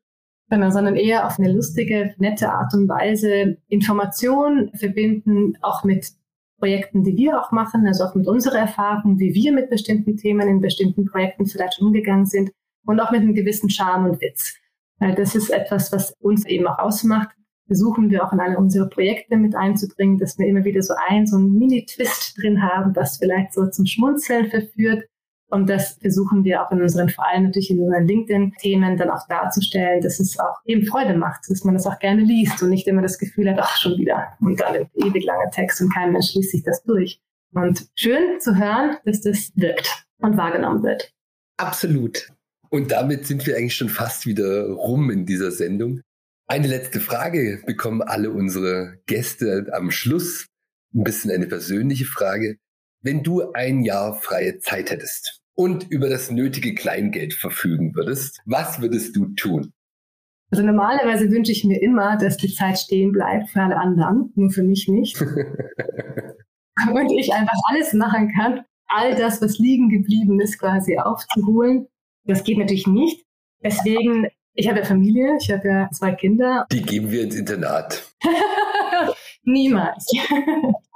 Genau, 0.48 0.70
sondern 0.70 0.94
eher 0.94 1.26
auf 1.26 1.38
eine 1.38 1.52
lustige, 1.52 2.14
nette 2.18 2.50
Art 2.50 2.72
und 2.72 2.88
Weise 2.88 3.58
Informationen 3.68 4.72
verbinden, 4.74 5.58
auch 5.60 5.82
mit 5.82 6.12
Projekten, 6.58 7.04
die 7.04 7.16
wir 7.16 7.40
auch 7.40 7.52
machen, 7.52 7.86
also 7.86 8.04
auch 8.04 8.14
mit 8.14 8.26
unserer 8.26 8.58
Erfahrung, 8.58 9.18
wie 9.18 9.34
wir 9.34 9.52
mit 9.52 9.70
bestimmten 9.70 10.16
Themen 10.16 10.48
in 10.48 10.60
bestimmten 10.60 11.06
Projekten 11.06 11.46
vielleicht 11.46 11.80
umgegangen 11.80 12.26
sind 12.26 12.50
und 12.84 13.00
auch 13.00 13.10
mit 13.10 13.20
einem 13.20 13.34
gewissen 13.34 13.70
Charme 13.70 14.10
und 14.10 14.20
Witz. 14.20 14.54
Das 14.98 15.34
ist 15.34 15.50
etwas, 15.50 15.92
was 15.92 16.12
uns 16.20 16.44
eben 16.46 16.66
auch 16.66 16.78
ausmacht. 16.78 17.28
Versuchen 17.66 18.10
wir 18.10 18.24
auch 18.24 18.32
in 18.32 18.40
alle 18.40 18.58
unsere 18.58 18.88
Projekte 18.88 19.36
mit 19.36 19.54
einzubringen, 19.54 20.18
dass 20.18 20.38
wir 20.38 20.46
immer 20.46 20.64
wieder 20.64 20.82
so 20.82 20.94
ein, 21.08 21.26
so 21.26 21.36
ein 21.36 21.52
Mini-Twist 21.52 22.38
drin 22.40 22.62
haben, 22.62 22.96
was 22.96 23.18
vielleicht 23.18 23.52
so 23.52 23.68
zum 23.68 23.86
Schmunzeln 23.86 24.48
verführt 24.48 25.04
und 25.50 25.68
das 25.68 25.98
versuchen 26.00 26.44
wir 26.44 26.62
auch 26.62 26.70
in 26.72 26.82
unseren, 26.82 27.08
vor 27.08 27.26
allem 27.26 27.44
natürlich 27.44 27.70
in 27.70 27.80
unseren 27.80 28.06
LinkedIn-Themen 28.06 28.98
dann 28.98 29.10
auch 29.10 29.26
darzustellen, 29.28 30.02
dass 30.02 30.20
es 30.20 30.38
auch 30.38 30.58
eben 30.66 30.84
Freude 30.84 31.16
macht, 31.16 31.48
dass 31.48 31.64
man 31.64 31.74
das 31.74 31.86
auch 31.86 31.98
gerne 31.98 32.22
liest 32.22 32.62
und 32.62 32.68
nicht 32.68 32.86
immer 32.86 33.00
das 33.00 33.18
Gefühl 33.18 33.50
hat, 33.50 33.58
ach, 33.58 33.76
schon 33.78 33.96
wieder. 33.96 34.36
Und 34.40 34.60
dann 34.60 34.74
ein 34.74 34.90
ewig 34.94 35.24
langer 35.24 35.50
Text 35.50 35.80
und 35.80 35.92
kein 35.92 36.12
Mensch 36.12 36.34
liest 36.34 36.50
sich 36.50 36.62
das 36.62 36.82
durch. 36.82 37.20
Und 37.54 37.88
schön 37.94 38.40
zu 38.40 38.56
hören, 38.56 38.98
dass 39.06 39.22
das 39.22 39.50
wirkt 39.54 40.04
und 40.18 40.36
wahrgenommen 40.36 40.82
wird. 40.82 41.14
Absolut. 41.56 42.30
Und 42.68 42.92
damit 42.92 43.26
sind 43.26 43.46
wir 43.46 43.56
eigentlich 43.56 43.76
schon 43.76 43.88
fast 43.88 44.26
wieder 44.26 44.68
rum 44.68 45.10
in 45.10 45.24
dieser 45.24 45.50
Sendung. 45.50 46.02
Eine 46.46 46.68
letzte 46.68 47.00
Frage 47.00 47.62
bekommen 47.64 48.02
alle 48.02 48.30
unsere 48.30 48.98
Gäste 49.06 49.66
am 49.72 49.90
Schluss. 49.90 50.46
Ein 50.94 51.04
bisschen 51.04 51.30
eine 51.30 51.46
persönliche 51.46 52.04
Frage. 52.04 52.58
Wenn 53.00 53.22
du 53.22 53.52
ein 53.52 53.82
Jahr 53.82 54.14
freie 54.14 54.58
Zeit 54.58 54.90
hättest 54.90 55.40
und 55.54 55.88
über 55.90 56.08
das 56.08 56.30
nötige 56.30 56.74
Kleingeld 56.74 57.34
verfügen 57.34 57.94
würdest, 57.94 58.40
was 58.44 58.80
würdest 58.80 59.14
du 59.16 59.26
tun? 59.34 59.72
Also 60.50 60.64
normalerweise 60.64 61.30
wünsche 61.30 61.52
ich 61.52 61.64
mir 61.64 61.80
immer, 61.82 62.16
dass 62.16 62.36
die 62.38 62.52
Zeit 62.52 62.78
stehen 62.78 63.12
bleibt 63.12 63.50
für 63.50 63.60
alle 63.60 63.76
anderen, 63.76 64.32
nur 64.34 64.50
für 64.50 64.62
mich 64.62 64.88
nicht. 64.88 65.20
und 66.92 67.12
ich 67.12 67.32
einfach 67.32 67.56
alles 67.68 67.92
machen 67.92 68.32
kann, 68.34 68.64
all 68.86 69.14
das, 69.14 69.42
was 69.42 69.58
liegen 69.58 69.88
geblieben 69.88 70.40
ist, 70.40 70.58
quasi 70.58 70.98
aufzuholen. 70.98 71.86
Das 72.24 72.44
geht 72.44 72.58
natürlich 72.58 72.86
nicht. 72.86 73.24
Deswegen, 73.62 74.28
ich 74.54 74.68
habe 74.68 74.80
ja 74.80 74.84
Familie, 74.84 75.36
ich 75.40 75.50
habe 75.50 75.68
ja 75.68 75.90
zwei 75.92 76.12
Kinder. 76.12 76.66
Die 76.72 76.82
geben 76.82 77.10
wir 77.10 77.22
ins 77.22 77.36
Internat. 77.36 78.10
Niemals. 79.42 80.06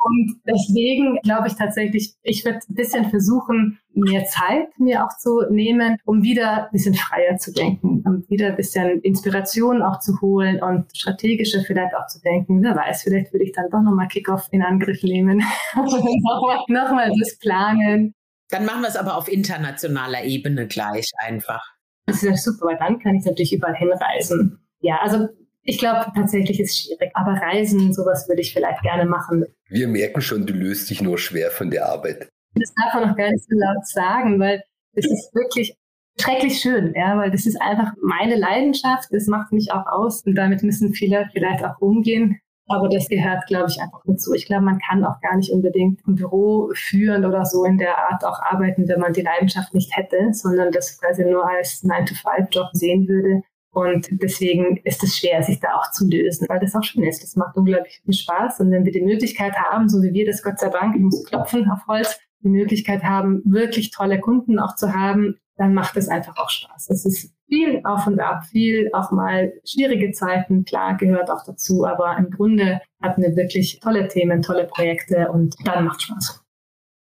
Und 0.04 0.40
deswegen 0.46 1.18
glaube 1.22 1.48
ich 1.48 1.54
tatsächlich, 1.54 2.14
ich 2.22 2.44
werde 2.44 2.58
ein 2.68 2.74
bisschen 2.74 3.08
versuchen, 3.08 3.78
mehr 3.94 4.24
Zeit 4.24 4.68
mir 4.78 5.04
auch 5.04 5.16
zu 5.18 5.42
nehmen, 5.50 5.96
um 6.04 6.22
wieder 6.22 6.64
ein 6.64 6.72
bisschen 6.72 6.94
freier 6.94 7.36
zu 7.36 7.52
denken, 7.52 8.02
um 8.04 8.24
wieder 8.28 8.48
ein 8.48 8.56
bisschen 8.56 9.00
Inspiration 9.02 9.80
auch 9.82 10.00
zu 10.00 10.20
holen 10.20 10.60
und 10.62 10.86
strategischer 10.96 11.60
vielleicht 11.60 11.94
auch 11.94 12.06
zu 12.08 12.20
denken. 12.20 12.62
Wer 12.62 12.74
weiß, 12.74 13.02
vielleicht 13.02 13.32
würde 13.32 13.44
ich 13.44 13.52
dann 13.52 13.70
doch 13.70 13.82
nochmal 13.82 14.08
Kickoff 14.08 14.48
in 14.50 14.62
Angriff 14.62 15.02
nehmen. 15.02 15.42
nochmal 15.74 17.08
noch 17.08 17.18
das 17.18 17.38
planen. 17.38 18.14
Dann 18.50 18.64
machen 18.64 18.82
wir 18.82 18.88
es 18.88 18.96
aber 18.96 19.16
auf 19.16 19.30
internationaler 19.32 20.24
Ebene 20.24 20.66
gleich 20.66 21.10
einfach. 21.18 21.62
Das 22.06 22.16
ist 22.16 22.22
ja 22.22 22.36
super, 22.36 22.66
weil 22.66 22.78
dann 22.78 22.98
kann 22.98 23.14
ich 23.14 23.24
natürlich 23.24 23.52
überall 23.52 23.76
hinreisen. 23.76 24.58
Ja, 24.80 24.98
also 25.00 25.28
ich 25.64 25.78
glaube, 25.78 26.10
tatsächlich 26.14 26.60
ist 26.60 26.70
es 26.70 26.78
schwierig. 26.78 27.10
Aber 27.14 27.32
Reisen, 27.32 27.92
sowas 27.92 28.28
würde 28.28 28.42
ich 28.42 28.52
vielleicht 28.52 28.82
gerne 28.82 29.04
machen. 29.04 29.44
Wir 29.68 29.88
merken 29.88 30.20
schon, 30.20 30.46
du 30.46 30.52
löst 30.52 30.90
dich 30.90 31.02
nur 31.02 31.18
schwer 31.18 31.50
von 31.50 31.70
der 31.70 31.86
Arbeit. 31.86 32.28
Das 32.54 32.72
darf 32.74 32.94
man 32.94 33.08
noch 33.08 33.16
gar 33.16 33.30
nicht 33.30 33.44
so 33.44 33.56
laut 33.56 33.86
sagen, 33.86 34.38
weil 34.38 34.62
es 34.94 35.06
ist 35.06 35.34
wirklich 35.34 35.74
schrecklich 36.20 36.60
schön, 36.60 36.92
ja, 36.94 37.16
weil 37.16 37.30
das 37.30 37.46
ist 37.46 37.60
einfach 37.60 37.92
meine 38.02 38.36
Leidenschaft. 38.36 39.08
Das 39.10 39.26
macht 39.26 39.52
mich 39.52 39.72
auch 39.72 39.86
aus 39.86 40.22
und 40.26 40.34
damit 40.34 40.62
müssen 40.62 40.92
viele 40.92 41.28
vielleicht 41.32 41.64
auch 41.64 41.80
umgehen. 41.80 42.38
Aber 42.68 42.88
das 42.88 43.08
gehört, 43.08 43.46
glaube 43.46 43.70
ich, 43.70 43.80
einfach 43.80 44.02
dazu. 44.06 44.32
Ich 44.34 44.46
glaube, 44.46 44.64
man 44.64 44.78
kann 44.78 45.04
auch 45.04 45.20
gar 45.20 45.36
nicht 45.36 45.50
unbedingt 45.50 46.06
ein 46.06 46.14
Büro 46.14 46.70
führen 46.74 47.24
oder 47.24 47.44
so 47.44 47.64
in 47.64 47.76
der 47.76 47.98
Art 47.98 48.24
auch 48.24 48.40
arbeiten, 48.40 48.88
wenn 48.88 49.00
man 49.00 49.12
die 49.12 49.22
Leidenschaft 49.22 49.74
nicht 49.74 49.94
hätte, 49.96 50.32
sondern 50.32 50.70
das 50.70 50.98
quasi 50.98 51.24
nur 51.24 51.48
als 51.48 51.82
9-to-5-Job 51.82 52.68
sehen 52.72 53.08
würde. 53.08 53.42
Und 53.72 54.06
deswegen 54.10 54.76
ist 54.84 55.02
es 55.02 55.16
schwer, 55.16 55.42
sich 55.42 55.58
da 55.58 55.68
auch 55.74 55.90
zu 55.92 56.06
lösen, 56.06 56.46
weil 56.48 56.60
das 56.60 56.74
auch 56.74 56.84
schön 56.84 57.04
ist. 57.04 57.22
Das 57.22 57.36
macht 57.36 57.56
unglaublich 57.56 58.02
viel 58.04 58.14
Spaß. 58.14 58.60
Und 58.60 58.70
wenn 58.70 58.84
wir 58.84 58.92
die 58.92 59.00
Möglichkeit 59.00 59.54
haben, 59.56 59.88
so 59.88 60.02
wie 60.02 60.12
wir 60.12 60.26
das 60.26 60.42
Gott 60.42 60.58
sei 60.58 60.68
Dank, 60.68 60.94
ich 60.94 61.00
muss 61.00 61.24
klopfen 61.24 61.70
auf 61.70 61.86
Holz, 61.88 62.18
die 62.44 62.50
Möglichkeit 62.50 63.02
haben, 63.02 63.40
wirklich 63.44 63.90
tolle 63.90 64.20
Kunden 64.20 64.58
auch 64.58 64.76
zu 64.76 64.92
haben, 64.92 65.38
dann 65.56 65.72
macht 65.72 65.96
es 65.96 66.08
einfach 66.08 66.36
auch 66.36 66.50
Spaß. 66.50 66.90
Es 66.90 67.06
ist 67.06 67.34
viel 67.48 67.80
auf 67.84 68.06
und 68.06 68.20
ab, 68.20 68.44
viel 68.44 68.90
auch 68.92 69.10
mal 69.10 69.52
schwierige 69.64 70.12
Zeiten, 70.12 70.64
klar, 70.64 70.96
gehört 70.96 71.30
auch 71.30 71.44
dazu. 71.44 71.86
Aber 71.86 72.16
im 72.18 72.30
Grunde 72.30 72.80
hatten 73.02 73.22
wir 73.22 73.36
wirklich 73.36 73.80
tolle 73.80 74.08
Themen, 74.08 74.42
tolle 74.42 74.66
Projekte 74.66 75.30
und 75.30 75.54
dann 75.64 75.84
macht 75.84 76.02
Spaß. 76.02 76.42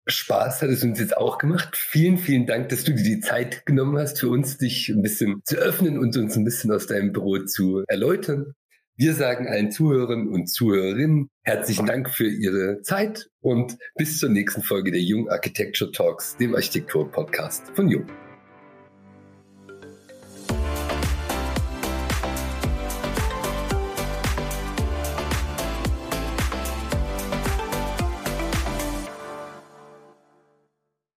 Spaß 0.09 0.63
hat 0.63 0.71
es 0.71 0.83
uns 0.83 0.99
jetzt 0.99 1.17
auch 1.17 1.39
gemacht. 1.39 1.77
Vielen, 1.77 2.19
vielen 2.19 2.47
Dank, 2.47 2.71
dass 2.71 2.85
du 2.85 2.95
dir 2.95 3.05
die 3.05 3.21
Zeit 3.21 3.67
genommen 3.67 3.99
hast, 3.99 4.21
für 4.21 4.29
uns 4.29 4.57
dich 4.57 4.89
ein 4.89 5.03
bisschen 5.03 5.43
zu 5.45 5.57
öffnen 5.57 5.99
und 5.99 6.17
uns 6.17 6.37
ein 6.37 6.45
bisschen 6.45 6.73
aus 6.73 6.87
deinem 6.87 7.13
Büro 7.13 7.39
zu 7.39 7.85
erläutern. 7.87 8.55
Wir 8.97 9.15
sagen 9.15 9.47
allen 9.47 9.71
Zuhörern 9.71 10.27
und 10.29 10.49
Zuhörerinnen 10.49 11.29
herzlichen 11.45 11.87
Dank 11.87 12.11
für 12.11 12.27
Ihre 12.27 12.81
Zeit 12.83 13.29
und 13.41 13.77
bis 13.95 14.19
zur 14.19 14.29
nächsten 14.29 14.63
Folge 14.63 14.91
der 14.91 15.03
Jung 15.03 15.29
Architecture 15.31 15.93
Talks, 15.93 16.37
dem 16.37 16.55
Architektur-Podcast 16.55 17.71
von 17.77 17.89
Jung. 17.89 18.07